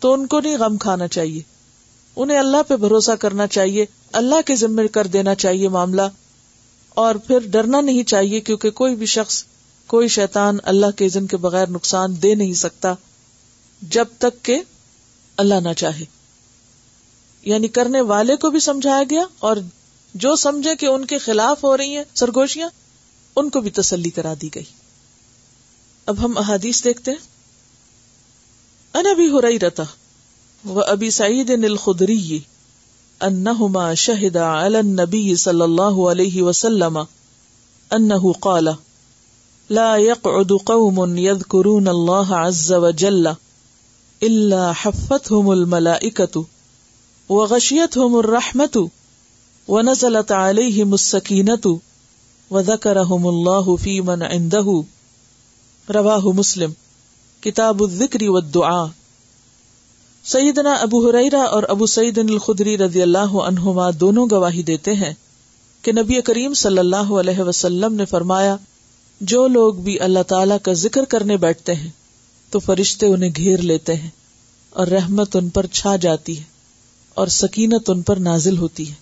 تو 0.00 0.12
ان 0.12 0.26
کو 0.26 0.40
نہیں 0.40 0.58
غم 0.58 0.76
کھانا 0.76 1.08
چاہیے۔ 1.08 1.42
انہیں 2.16 2.38
اللہ 2.38 2.62
پہ 2.68 2.76
بھروسہ 2.76 3.12
کرنا 3.12 3.46
چاہیے، 3.46 3.86
اللہ 4.12 4.40
کے 4.46 4.56
ذمے 4.56 4.88
کر 4.88 5.06
دینا 5.06 5.34
چاہیے 5.34 5.68
معاملہ۔ 5.68 6.02
اور 6.88 7.14
پھر 7.14 7.38
ڈرنا 7.38 7.80
نہیں 7.80 8.02
چاہیے 8.02 8.40
کیونکہ 8.40 8.70
کوئی 8.70 8.96
بھی 8.96 9.06
شخص 9.06 9.44
کوئی 9.88 10.08
شیطان 10.08 10.56
اللہ 10.62 10.90
کے 10.96 11.06
عزن 11.06 11.26
کے 11.26 11.36
بغیر 11.36 11.68
نقصان 11.68 12.22
دے 12.22 12.34
نہیں 12.34 12.54
سکتا 12.54 12.94
جب 13.82 14.04
تک 14.18 14.44
کہ 14.44 14.62
اللہ 15.36 15.54
نہ 15.54 15.72
چاہے۔ 15.76 16.04
یعنی 17.42 17.68
کرنے 17.68 18.00
والے 18.00 18.36
کو 18.36 18.50
بھی 18.50 18.60
سمجھایا 18.60 19.02
گیا 19.10 19.22
اور 19.38 19.56
جو 20.14 20.36
سمجھے 20.36 20.76
کہ 20.76 20.86
ان 20.86 21.04
کے 21.04 21.18
خلاف 21.18 21.64
ہو 21.64 21.76
رہی 21.76 21.96
ہیں 21.96 22.04
سرگوشیاں، 22.14 22.68
ان 23.36 23.50
کو 23.50 23.60
بھی 23.60 23.70
تسلی 23.70 24.10
کرا 24.10 24.34
دی 24.42 24.48
گئی۔ 24.54 24.64
اب 26.06 26.24
ہم 26.24 26.38
احادیث 26.38 26.84
دیکھتے 26.84 27.10
ہیں۔ 27.10 27.38
ہو 29.28 29.42
رہی 29.42 29.58
رہتا 29.58 29.82
وہ 30.64 30.82
ابھی 30.82 31.10
سعید 31.10 31.50
الخدری 31.50 32.38
انہما 33.20 33.94
شہد 33.94 34.36
علی 34.36 34.76
النبی 34.76 35.36
صلی 35.36 35.60
اللہ 35.60 36.10
علیہ 36.10 36.42
وسلم 36.42 36.98
انہ 37.90 38.32
قال 38.40 38.68
لا 39.70 39.96
يقعد 39.96 40.52
قوم 40.52 41.16
يذكرون 41.18 41.88
الله 41.88 42.36
عز 42.36 42.72
وجل 42.72 43.34
الا 44.22 44.72
حفتهم 44.72 45.52
الملائكة 45.52 46.44
وغشيتهم 47.28 48.18
الرحمة 48.18 48.88
ونزلت 49.68 50.32
عليهم 50.32 50.94
السكينة 50.94 51.78
وذكرهم 52.50 53.28
الله 53.28 53.76
في 53.76 54.00
من 54.00 54.22
عنده. 54.22 54.84
رواه 55.94 56.32
مسلم. 56.32 56.70
کتاب 57.40 57.82
الذکر 57.82 58.28
والدعاء. 58.28 58.86
سیدنا 60.24 60.72
ابو 60.72 61.10
حریرا 61.10 61.42
اور 61.42 61.62
ابو 61.68 61.86
سعید 61.86 62.18
الخدری 62.18 62.78
رضی 62.78 63.02
اللہ 63.02 63.36
عنہما 63.44 63.90
دونوں 63.90 64.26
گواہی 64.30 64.62
دیتے 64.62 64.92
ہیں 64.92 65.14
کہ 65.82 65.92
نبی 65.92 66.20
کریم 66.20 66.54
صلی 66.54 66.78
اللہ 66.78 67.12
علیہ 67.12 67.40
وسلم 67.40 67.94
نے 67.94 68.04
فرمایا 68.04 68.56
جو 69.20 69.46
لوگ 69.46 69.74
بھی 69.74 70.00
اللہ 70.00 70.22
تعالی 70.22 70.54
کا 70.62 70.72
ذکر 70.72 71.04
کرنے 71.04 71.36
بیٹھتے 71.36 71.74
ہیں، 71.74 71.90
تو 72.50 72.58
فرشتے 72.58 73.06
انہیں 73.06 73.30
گھیر 73.36 73.58
لیتے 73.58 73.96
ہیں 73.96 74.10
اور 74.70 74.86
رحمت 74.86 75.36
ان 75.36 75.48
پر 75.48 75.66
چھا 75.66 75.96
جاتی 75.96 76.38
ہے 76.38 76.44
اور 77.14 77.26
سکینت 77.26 77.90
ان 77.90 78.02
پر 78.02 78.16
نازل 78.16 78.58
ہوتی 78.58 78.88
ہے۔ 78.90 78.94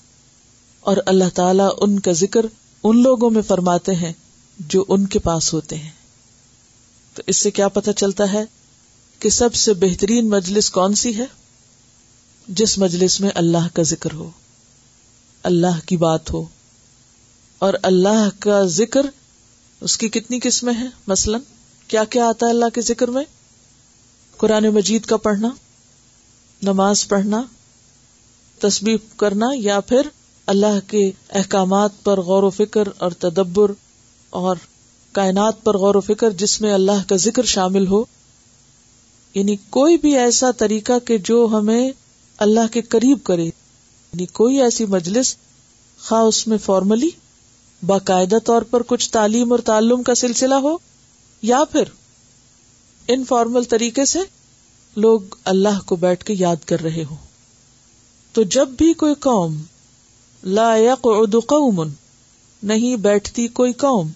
اور 0.80 0.96
اللہ 1.06 1.24
تعالیٰ 1.34 1.70
ان 1.80 2.00
کا 2.00 2.12
ذکر 2.12 2.46
ان 2.84 3.02
لوگوں 3.02 3.30
میں 3.30 3.42
فرماتے 3.42 3.94
ہیں 3.94 4.12
جو 4.58 4.84
ان 4.88 5.06
کے 5.06 5.18
پاس 5.18 5.54
ہوتے 5.54 5.76
ہیں۔ 5.76 5.90
تو 7.14 7.22
اس 7.26 7.36
سے 7.36 7.50
کیا 7.50 7.68
پتہ 7.68 7.90
چلتا 7.90 8.32
ہے 8.32 8.44
کہ 9.18 9.28
سب 9.28 9.54
سے 9.54 9.74
بہترین 9.74 10.28
مجلس 10.28 10.70
کون 10.70 10.94
سی 10.94 11.18
ہے؟ 11.18 11.24
جس 12.48 12.78
مجلس 12.78 13.20
میں 13.20 13.30
اللہ 13.34 13.68
کا 13.72 13.82
ذکر 13.82 14.12
ہو، 14.12 14.30
اللہ 15.42 15.80
کی 15.86 15.96
بات 15.96 16.32
ہو، 16.32 16.44
اور 17.58 17.74
اللہ 17.82 18.28
کا 18.38 18.62
ذکر 18.62 19.06
اس 19.80 19.98
کی 19.98 20.08
کتنی 20.08 20.40
قسمیں 20.42 20.74
ہیں؟ 20.74 20.88
مثلاً 21.06 21.40
کیا 21.88 22.04
کیا 22.04 22.28
آتا 22.28 22.46
ہے 22.46 22.50
اللہ 22.50 22.64
کے 22.74 22.80
ذکر 22.80 23.08
میں؟ 23.08 23.24
قرآن 24.36 24.64
مجید 24.64 25.04
کا 25.04 25.16
پڑھنا، 25.16 25.48
نماز 26.62 27.08
پڑھنا 27.08 27.42
تصبیح 28.58 28.96
کرنا 29.16 29.46
یا 29.54 29.80
پھر 29.80 30.00
اللہ 30.46 30.88
کے 30.88 31.10
احکامات 31.30 31.90
پر 32.02 32.20
غور 32.20 32.42
و 32.42 32.50
فکر 32.50 32.88
اور 32.98 33.10
تدبر 33.10 33.72
اور 34.30 34.56
کائنات 35.12 35.64
پر 35.64 35.76
غور 35.76 35.94
و 35.94 36.00
فکر 36.00 36.30
جس 36.30 36.60
میں 36.60 36.72
اللہ 36.72 37.08
کا 37.08 37.16
ذکر 37.16 37.44
شامل 37.44 37.86
ہو۔ 37.86 38.04
یعنی 39.34 39.56
کوئی 39.70 39.96
بھی 39.96 40.16
ایسا 40.16 40.50
طریقہ 40.50 40.98
کہ 40.98 41.18
جو 41.18 41.48
ہمیں 41.52 41.90
اللہ 42.36 42.72
کے 42.72 42.82
قریب 42.82 43.18
کرے 43.24 43.44
یعنی 43.44 44.26
کوئی 44.26 44.62
ایسی 44.62 44.84
مجلس 44.84 45.36
خواہ 46.00 46.22
اس 46.22 46.46
میں 46.46 46.58
فارملی 46.58 47.10
باقاعدہ 47.86 48.38
طور 48.44 48.62
پر 48.62 48.82
کچھ 48.86 49.10
تعلیم 49.10 49.52
اور 49.52 49.60
تعلم 49.60 50.02
کا 50.02 50.14
سلسلہ 50.14 50.54
ہو 50.54 50.76
یا 51.42 51.64
پھر 51.72 51.82
انفارمل 53.08 53.64
طریقے 53.64 54.04
سے 54.04 54.18
لوگ 54.96 55.20
اللہ 55.44 55.80
کو 55.86 55.96
بیٹھ 55.96 56.24
کے 56.24 56.34
یاد 56.38 56.56
کر 56.64 56.80
رہے 56.80 57.04
ہوں۔ 57.04 57.16
تو 58.32 58.42
جب 58.42 58.68
بھی 58.68 58.92
کوئی 58.92 59.14
قوم 59.14 59.62
لا 60.44 60.76
يقعد 60.76 61.34
قوم 61.46 61.84
نہیں 62.62 62.96
بیٹھتی 62.96 63.48
کوئی 63.48 63.72
قوم 63.72 64.10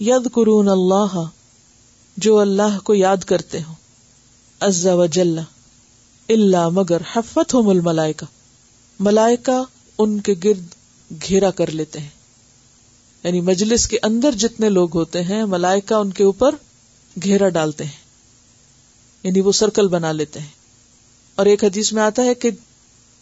ید 0.00 0.32
قرون 0.32 0.68
اللہ 0.68 1.22
جو 2.16 2.38
اللہ 2.38 2.78
کو 2.84 2.94
یاد 2.94 3.16
کرتے 3.16 3.62
ہوں، 3.62 3.74
عز 4.60 4.86
و 4.86 5.06
جل 5.06 5.38
اللہ 6.28 6.68
مگر 6.68 7.02
حفت 7.12 7.54
ہو 7.54 7.70
الملائکہ۔ 7.70 8.26
ملائکہ 9.00 9.62
ان 9.98 10.20
کے 10.20 10.34
گرد 10.44 10.66
گھیرا 11.28 11.50
کر 11.50 11.70
لیتے 11.70 11.98
ہیں۔ 12.00 12.23
یعنی 13.24 13.40
مجلس 13.40 13.88
کے 13.88 13.98
اندر 14.02 14.32
جتنے 14.32 14.68
لوگ 14.68 14.96
ہوتے 14.96 15.22
ہیں، 15.22 15.44
ملائکہ 15.44 15.94
ان 15.94 16.10
کے 16.10 16.24
اوپر 16.24 16.54
گھیرا 17.22 17.48
ڈالتے 17.48 17.84
ہیں۔ 17.84 18.04
یعنی 19.22 19.40
وہ 19.40 19.52
سرکل 19.52 19.88
بنا 19.88 20.12
لیتے 20.12 20.40
ہیں۔ 20.40 20.46
اور 21.34 21.46
ایک 21.46 21.64
حدیث 21.64 21.92
میں 21.92 22.02
آتا 22.02 22.22
ہے 22.22 22.34
کہ 22.34 22.50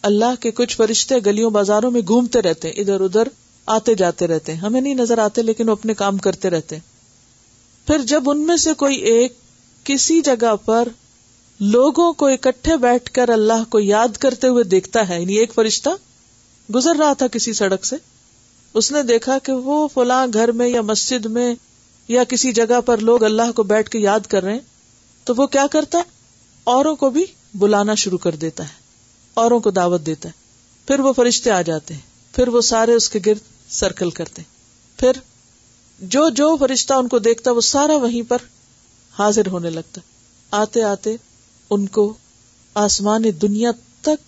اللہ 0.02 0.34
کے 0.40 0.50
کچھ 0.50 0.76
فرشتے 0.76 1.14
گلیوں 1.26 1.50
بازاروں 1.50 1.90
میں 1.90 2.00
گھومتے 2.00 2.42
رہتے 2.42 2.68
ہیں، 2.68 2.74
ادھر 2.74 3.00
ادھر 3.00 3.28
آتے 3.66 3.94
جاتے 3.94 4.26
رہتے 4.26 4.52
ہیں۔ 4.52 4.60
ہمیں 4.60 4.80
نہیں 4.80 4.94
نظر 4.94 5.18
آتے، 5.18 5.42
لیکن 5.42 5.68
وہ 5.68 5.72
اپنے 5.72 5.94
کام 5.94 6.18
کرتے 6.18 6.50
رہتے 6.50 6.76
ہیں۔ 6.76 6.92
پھر 7.86 7.98
جب 7.98 8.30
ان 8.30 8.40
میں 8.40 8.56
سے 8.56 8.72
کوئی 8.72 8.96
ایک 8.96 9.32
کسی 9.84 10.20
جگہ 10.20 10.56
پر 10.64 10.88
لوگوں 11.60 12.12
کو 12.12 12.26
اکٹھے 12.26 12.76
بیٹھ 12.76 13.10
کر 13.10 13.28
اللہ 13.28 13.64
کو 13.68 13.80
یاد 13.80 14.16
کرتے 14.16 14.48
ہوئے 14.48 14.64
دیکھتا 14.64 15.08
ہے 15.08 15.20
یعنی 15.20 15.34
ایک 15.34 15.54
فرشتہ 15.54 15.90
گزر 16.74 16.96
رہا 16.98 17.12
تھا 17.12 17.26
کسی 17.26 17.52
سڑک 17.52 17.84
سے 17.84 17.96
اس 18.74 18.92
نے 18.92 19.02
دیکھا 19.02 19.38
کہ 19.38 19.52
وہ 19.52 19.88
فلاں 19.94 20.26
گھر 20.32 20.52
میں 20.52 20.68
یا 20.68 20.80
مسجد 20.80 21.26
میں 21.26 21.54
یا 22.08 22.24
کسی 22.24 22.52
جگہ 22.52 22.80
پر 22.80 22.98
لوگ 22.98 23.24
اللہ 23.24 23.52
کو 23.56 23.62
بیٹھ 23.62 23.90
کے 23.90 23.98
یاد 23.98 24.20
کر 24.20 24.42
رہے 24.42 24.52
ہیں، 24.52 24.60
تو 25.24 25.34
وہ 25.36 25.46
کیا 25.46 25.66
کرتا 25.66 25.98
ہے؟ 25.98 26.02
اوروں 26.64 26.96
کو 26.96 27.10
بھی 27.10 27.24
بلانا 27.54 27.94
شروع 27.94 28.18
کر 28.18 28.34
دیتا 28.34 28.64
ہے، 28.64 28.74
اوروں 29.34 29.60
کو 29.60 29.70
دعوت 29.70 30.06
دیتا 30.06 30.28
ہے۔ 30.28 30.40
پھر 30.86 31.00
وہ 31.00 31.12
فرشتے 31.12 31.50
آ 31.50 31.62
جاتے 31.62 31.94
ہیں، 31.94 32.34
پھر 32.34 32.48
وہ 32.48 32.60
سارے 32.60 32.94
اس 32.94 33.08
کے 33.08 33.18
گرد 33.26 33.70
سرکل 33.70 34.10
کرتے 34.10 34.42
پھر 34.98 35.12
جو 36.00 36.28
جو 36.30 36.56
فرشتہ 36.56 36.94
ان 36.94 37.08
کو 37.08 37.18
دیکھتا، 37.18 37.50
وہ 37.50 37.60
سارا 37.60 37.96
وہیں 37.96 38.22
پر 38.22 38.38
حاضر 39.18 39.46
ہونے 39.46 39.70
لگتا۔ 39.70 40.00
آتے 40.50 40.82
آتے 40.82 41.16
ان 41.70 41.86
کو 41.86 42.14
آسمان 42.74 43.22
دنیا 43.42 43.70
تک 44.00 44.22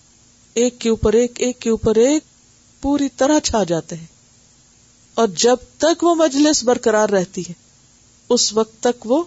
ایک 0.53 0.79
کے 0.79 0.89
اوپر 0.89 1.13
ایک 1.13 1.31
ایک 1.35 1.59
کے 1.59 1.69
اوپر 1.69 1.95
ایک 1.95 2.23
پوری 2.81 3.09
طرح 3.17 3.39
چھا 3.39 3.63
جاتے 3.63 3.95
ہیں۔ 3.95 4.14
اور 5.15 5.27
جب 5.27 5.55
تک 5.77 6.03
وہ 6.03 6.15
مجلس 6.15 6.63
برقرار 6.63 7.09
رہتی 7.09 7.41
ہے، 7.41 7.53
اس 8.29 8.53
وقت 8.53 8.83
تک 8.83 9.05
وہ 9.05 9.23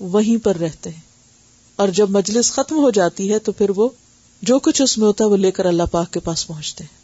وہیں 0.00 0.44
پر 0.44 0.56
رہتے 0.56 0.90
ہیں۔ 0.90 1.00
اور 1.76 1.88
جب 1.88 2.10
مجلس 2.10 2.52
ختم 2.52 2.76
ہو 2.76 2.90
جاتی 2.90 3.32
ہے، 3.32 3.38
تو 3.38 3.52
پھر 3.52 3.70
وہ 3.76 3.88
جو 4.42 4.58
کچھ 4.58 4.82
اس 4.82 4.98
میں 4.98 5.06
ہوتا 5.06 5.24
ہے، 5.24 5.28
وہ 5.28 5.36
لے 5.36 5.50
کر 5.50 5.64
اللہ 5.64 5.82
پاک 5.90 6.12
کے 6.12 6.20
پاس 6.20 6.46
پہنچتے 6.46 6.84
ہیں۔ 6.84 6.98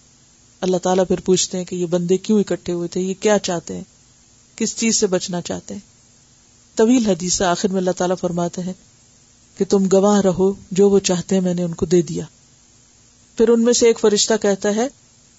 اللہ 0.60 0.76
تعالیٰ 0.76 1.06
پھر 1.08 1.20
پوچھتے 1.20 1.58
ہیں 1.58 1.64
کہ 1.64 1.74
یہ 1.74 1.86
بندے 1.86 2.16
کیوں 2.16 2.40
اکٹھے 2.40 2.72
ہوئے 2.72 2.88
تھے؟ 2.88 3.00
یہ 3.00 3.14
کیا 3.20 3.38
چاہتے 3.38 3.76
ہیں؟ 3.76 3.84
کس 4.56 4.76
چیز 4.76 4.96
سے 4.96 5.06
بچنا 5.06 5.40
چاہتے 5.40 5.74
ہیں؟ 5.74 5.80
طویل 6.74 7.06
حدیث 7.06 7.42
آخر 7.42 7.68
میں 7.68 7.78
اللہ 7.78 7.90
تعالیٰ 7.90 8.16
فرماتے 8.20 8.62
ہیں 8.62 8.72
کہ 9.58 9.64
تم 9.64 9.86
گواہ 9.92 10.20
رہو، 10.20 10.52
جو 10.70 10.90
وہ 10.90 10.98
چاہتے 10.98 11.34
ہیں، 11.34 11.42
میں 11.42 11.54
نے 11.54 11.62
ان 11.62 11.74
کو 11.74 11.86
دے 11.86 12.02
دیا۔ 12.02 12.24
پھر 13.36 13.48
ان 13.48 13.64
میں 13.64 13.72
سے 13.72 13.86
ایک 13.86 14.00
فرشتہ 14.00 14.34
کہتا 14.42 14.74
ہے 14.74 14.88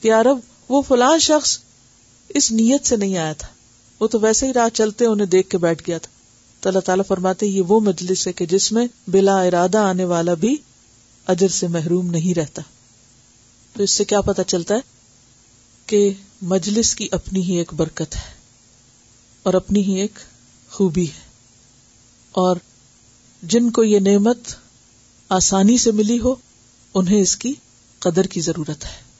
کہ 0.01 0.13
عرب 0.13 0.37
وہ 0.69 0.81
فلاں 0.87 1.17
شخص 1.17 1.59
اس 2.33 2.51
نیت 2.51 2.87
سے 2.87 2.97
نہیں 2.97 3.17
آیا 3.17 3.33
تھا۔ 3.33 3.47
وہ 3.99 4.07
تو 4.07 4.19
ویسے 4.19 4.47
ہی 4.47 4.53
راہ 4.53 4.69
چلتے 4.69 5.05
انہیں 5.05 5.27
دیکھ 5.27 5.49
کے 5.49 5.57
بیٹھ 5.57 5.83
گیا 5.87 5.97
تھا۔ 5.97 6.11
تو 6.59 6.69
اللہ 6.69 6.79
تعالیٰ 6.79 7.05
فرماتے 7.07 7.45
یہ 7.45 7.61
وہ 7.61 7.79
مجلس 7.79 8.27
ہے 8.27 8.33
کہ 8.33 8.45
جس 8.45 8.71
میں 8.71 8.87
بلا 9.07 9.41
ارادہ 9.41 9.77
آنے 9.77 10.03
والا 10.03 10.33
بھی 10.33 10.57
اجر 11.27 11.47
سے 11.47 11.67
محروم 11.67 12.05
نہیں 12.05 12.33
رہتا۔ 12.33 12.61
تو 13.73 13.83
اس 13.83 13.91
سے 13.91 14.05
کیا 14.05 14.21
پتا 14.21 14.43
چلتا 14.43 14.75
ہے 14.75 14.79
کہ 15.85 16.13
مجلس 16.41 16.95
کی 16.95 17.07
اپنی 17.11 17.43
ہی 17.43 17.57
ایک 17.57 17.73
برکت 17.73 18.15
ہے 18.15 18.33
اور 19.43 19.53
اپنی 19.53 19.83
ہی 19.83 19.93
ایک 19.93 20.19
خوبی 20.71 21.05
ہے۔ 21.05 21.29
اور 22.31 22.55
جن 23.43 23.71
کو 23.71 23.83
یہ 23.83 23.99
نعمت 23.99 24.37
آسانی 25.29 25.77
سے 25.77 25.91
ملی 25.91 26.19
ہو، 26.19 26.35
انہیں 26.93 27.21
اس 27.21 27.37
کی 27.37 27.53
قدر 27.99 28.23
کی 28.23 28.41
ضرورت 28.41 28.85
ہے۔ 28.85 29.10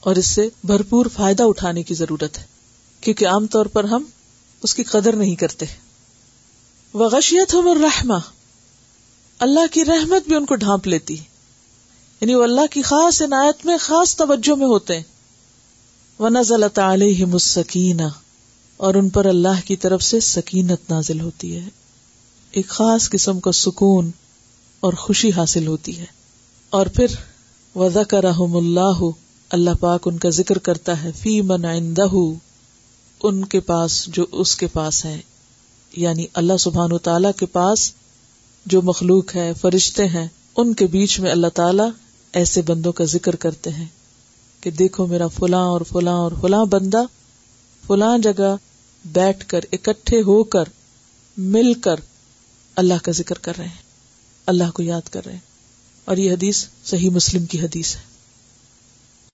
اور 0.00 0.16
اس 0.16 0.26
سے 0.26 0.48
بھرپور 0.64 1.06
فائدہ 1.16 1.42
اٹھانے 1.42 1.82
کی 1.82 1.94
ضرورت 1.94 2.38
ہے، 2.38 2.44
کیونکہ 3.00 3.28
عام 3.28 3.46
طور 3.46 3.66
پر 3.66 3.84
ہم 3.84 4.04
اس 4.62 4.74
کی 4.74 4.82
قدر 4.82 5.16
نہیں 5.16 5.34
کرتے۔ 5.34 5.66
وغشیت 6.94 7.54
ہم 7.54 7.68
الرحمہ 7.68 8.18
اللہ 9.38 9.66
کی 9.70 9.84
رحمت 9.84 10.28
بھی 10.28 10.36
ان 10.36 10.46
کو 10.46 10.54
ڈھانپ 10.54 10.86
لیتی۔ 10.86 11.14
یعنی 12.20 12.34
وہ 12.34 12.42
اللہ 12.42 12.66
کی 12.70 12.82
خاص 12.82 13.22
عنایت 13.22 13.66
میں 13.66 13.76
خاص 13.80 14.16
توجہ 14.16 14.56
میں 14.56 14.66
ہوتے 14.66 14.96
ہیں۔ 14.96 15.02
نزل 16.20 16.64
علیہم 16.78 17.32
السکینہ 17.32 18.02
اور 18.76 18.94
ان 18.94 19.08
پر 19.08 19.24
اللہ 19.24 19.60
کی 19.64 19.76
طرف 19.76 20.02
سے 20.02 20.20
سکینت 20.20 20.90
نازل 20.90 21.20
ہوتی 21.20 21.56
ہے۔ 21.56 21.68
ایک 22.50 22.68
خاص 22.68 23.10
قسم 23.10 23.40
کا 23.40 23.52
سکون 23.52 24.10
اور 24.80 24.92
خوشی 24.92 25.32
حاصل 25.32 25.66
ہوتی 25.66 25.98
ہے۔ 25.98 26.04
اور 26.70 26.86
پھر 26.86 27.06
وذکرہم 27.74 28.56
اللہ 28.56 29.02
اللہ 29.50 29.70
پاک 29.80 30.08
ان 30.08 30.18
کا 30.18 30.30
ذکر 30.30 30.58
کرتا 30.58 31.02
ہے، 31.02 31.12
فی 31.12 31.40
من 31.40 31.64
عندہ 31.64 32.06
ان 33.22 33.44
کے 33.44 33.60
پاس 33.60 34.06
جو 34.06 34.26
اس 34.32 34.56
کے 34.56 34.66
پاس 34.66 35.04
ہے۔ 35.04 35.20
یعنی 35.92 36.24
اللہ 36.34 36.56
سبحان 36.56 36.98
تعالی 36.98 37.28
کے 37.36 37.46
پاس 37.46 37.92
جو 38.66 38.82
مخلوق 38.82 39.36
ہے، 39.36 39.52
فرشتے 39.60 40.08
ہیں، 40.08 40.28
ان 40.56 40.74
کے 40.74 40.86
بیچ 40.86 41.20
میں 41.20 41.30
اللہ 41.30 41.46
تعالی 41.46 41.82
ایسے 42.32 42.62
بندوں 42.62 42.92
کا 42.92 43.04
ذکر 43.04 43.36
کرتے 43.36 43.70
ہیں 43.70 43.86
کہ 44.60 44.70
دیکھو 44.70 45.06
میرا 45.06 45.26
فلاں 45.26 45.64
اور 45.64 45.80
فلاں 45.80 46.14
اور 46.14 46.32
فلاں 46.40 46.64
بندہ 46.64 47.02
فلاں 47.86 48.18
جگہ 48.18 48.56
بیٹھ 49.04 49.46
کر، 49.46 49.60
اکٹھے 49.72 50.22
ہو 50.22 50.44
کر، 50.44 50.64
مل 51.36 51.74
کر 51.74 51.96
اللہ 52.76 52.94
کا 53.02 53.12
ذکر 53.12 53.38
کر 53.38 53.52
رہے 53.58 53.68
ہیں۔ 53.68 53.82
اللہ 54.46 54.70
کو 54.74 54.82
یاد 54.82 55.08
کر 55.08 55.24
رہے 55.24 55.32
ہیں۔ 55.32 55.40
اور 56.04 56.16
یہ 56.16 56.32
حدیث 56.32 56.66
صحیح 56.84 57.10
مسلم 57.10 57.46
کی 57.46 57.60
حدیث 57.60 57.96
ہے۔ 57.96 58.09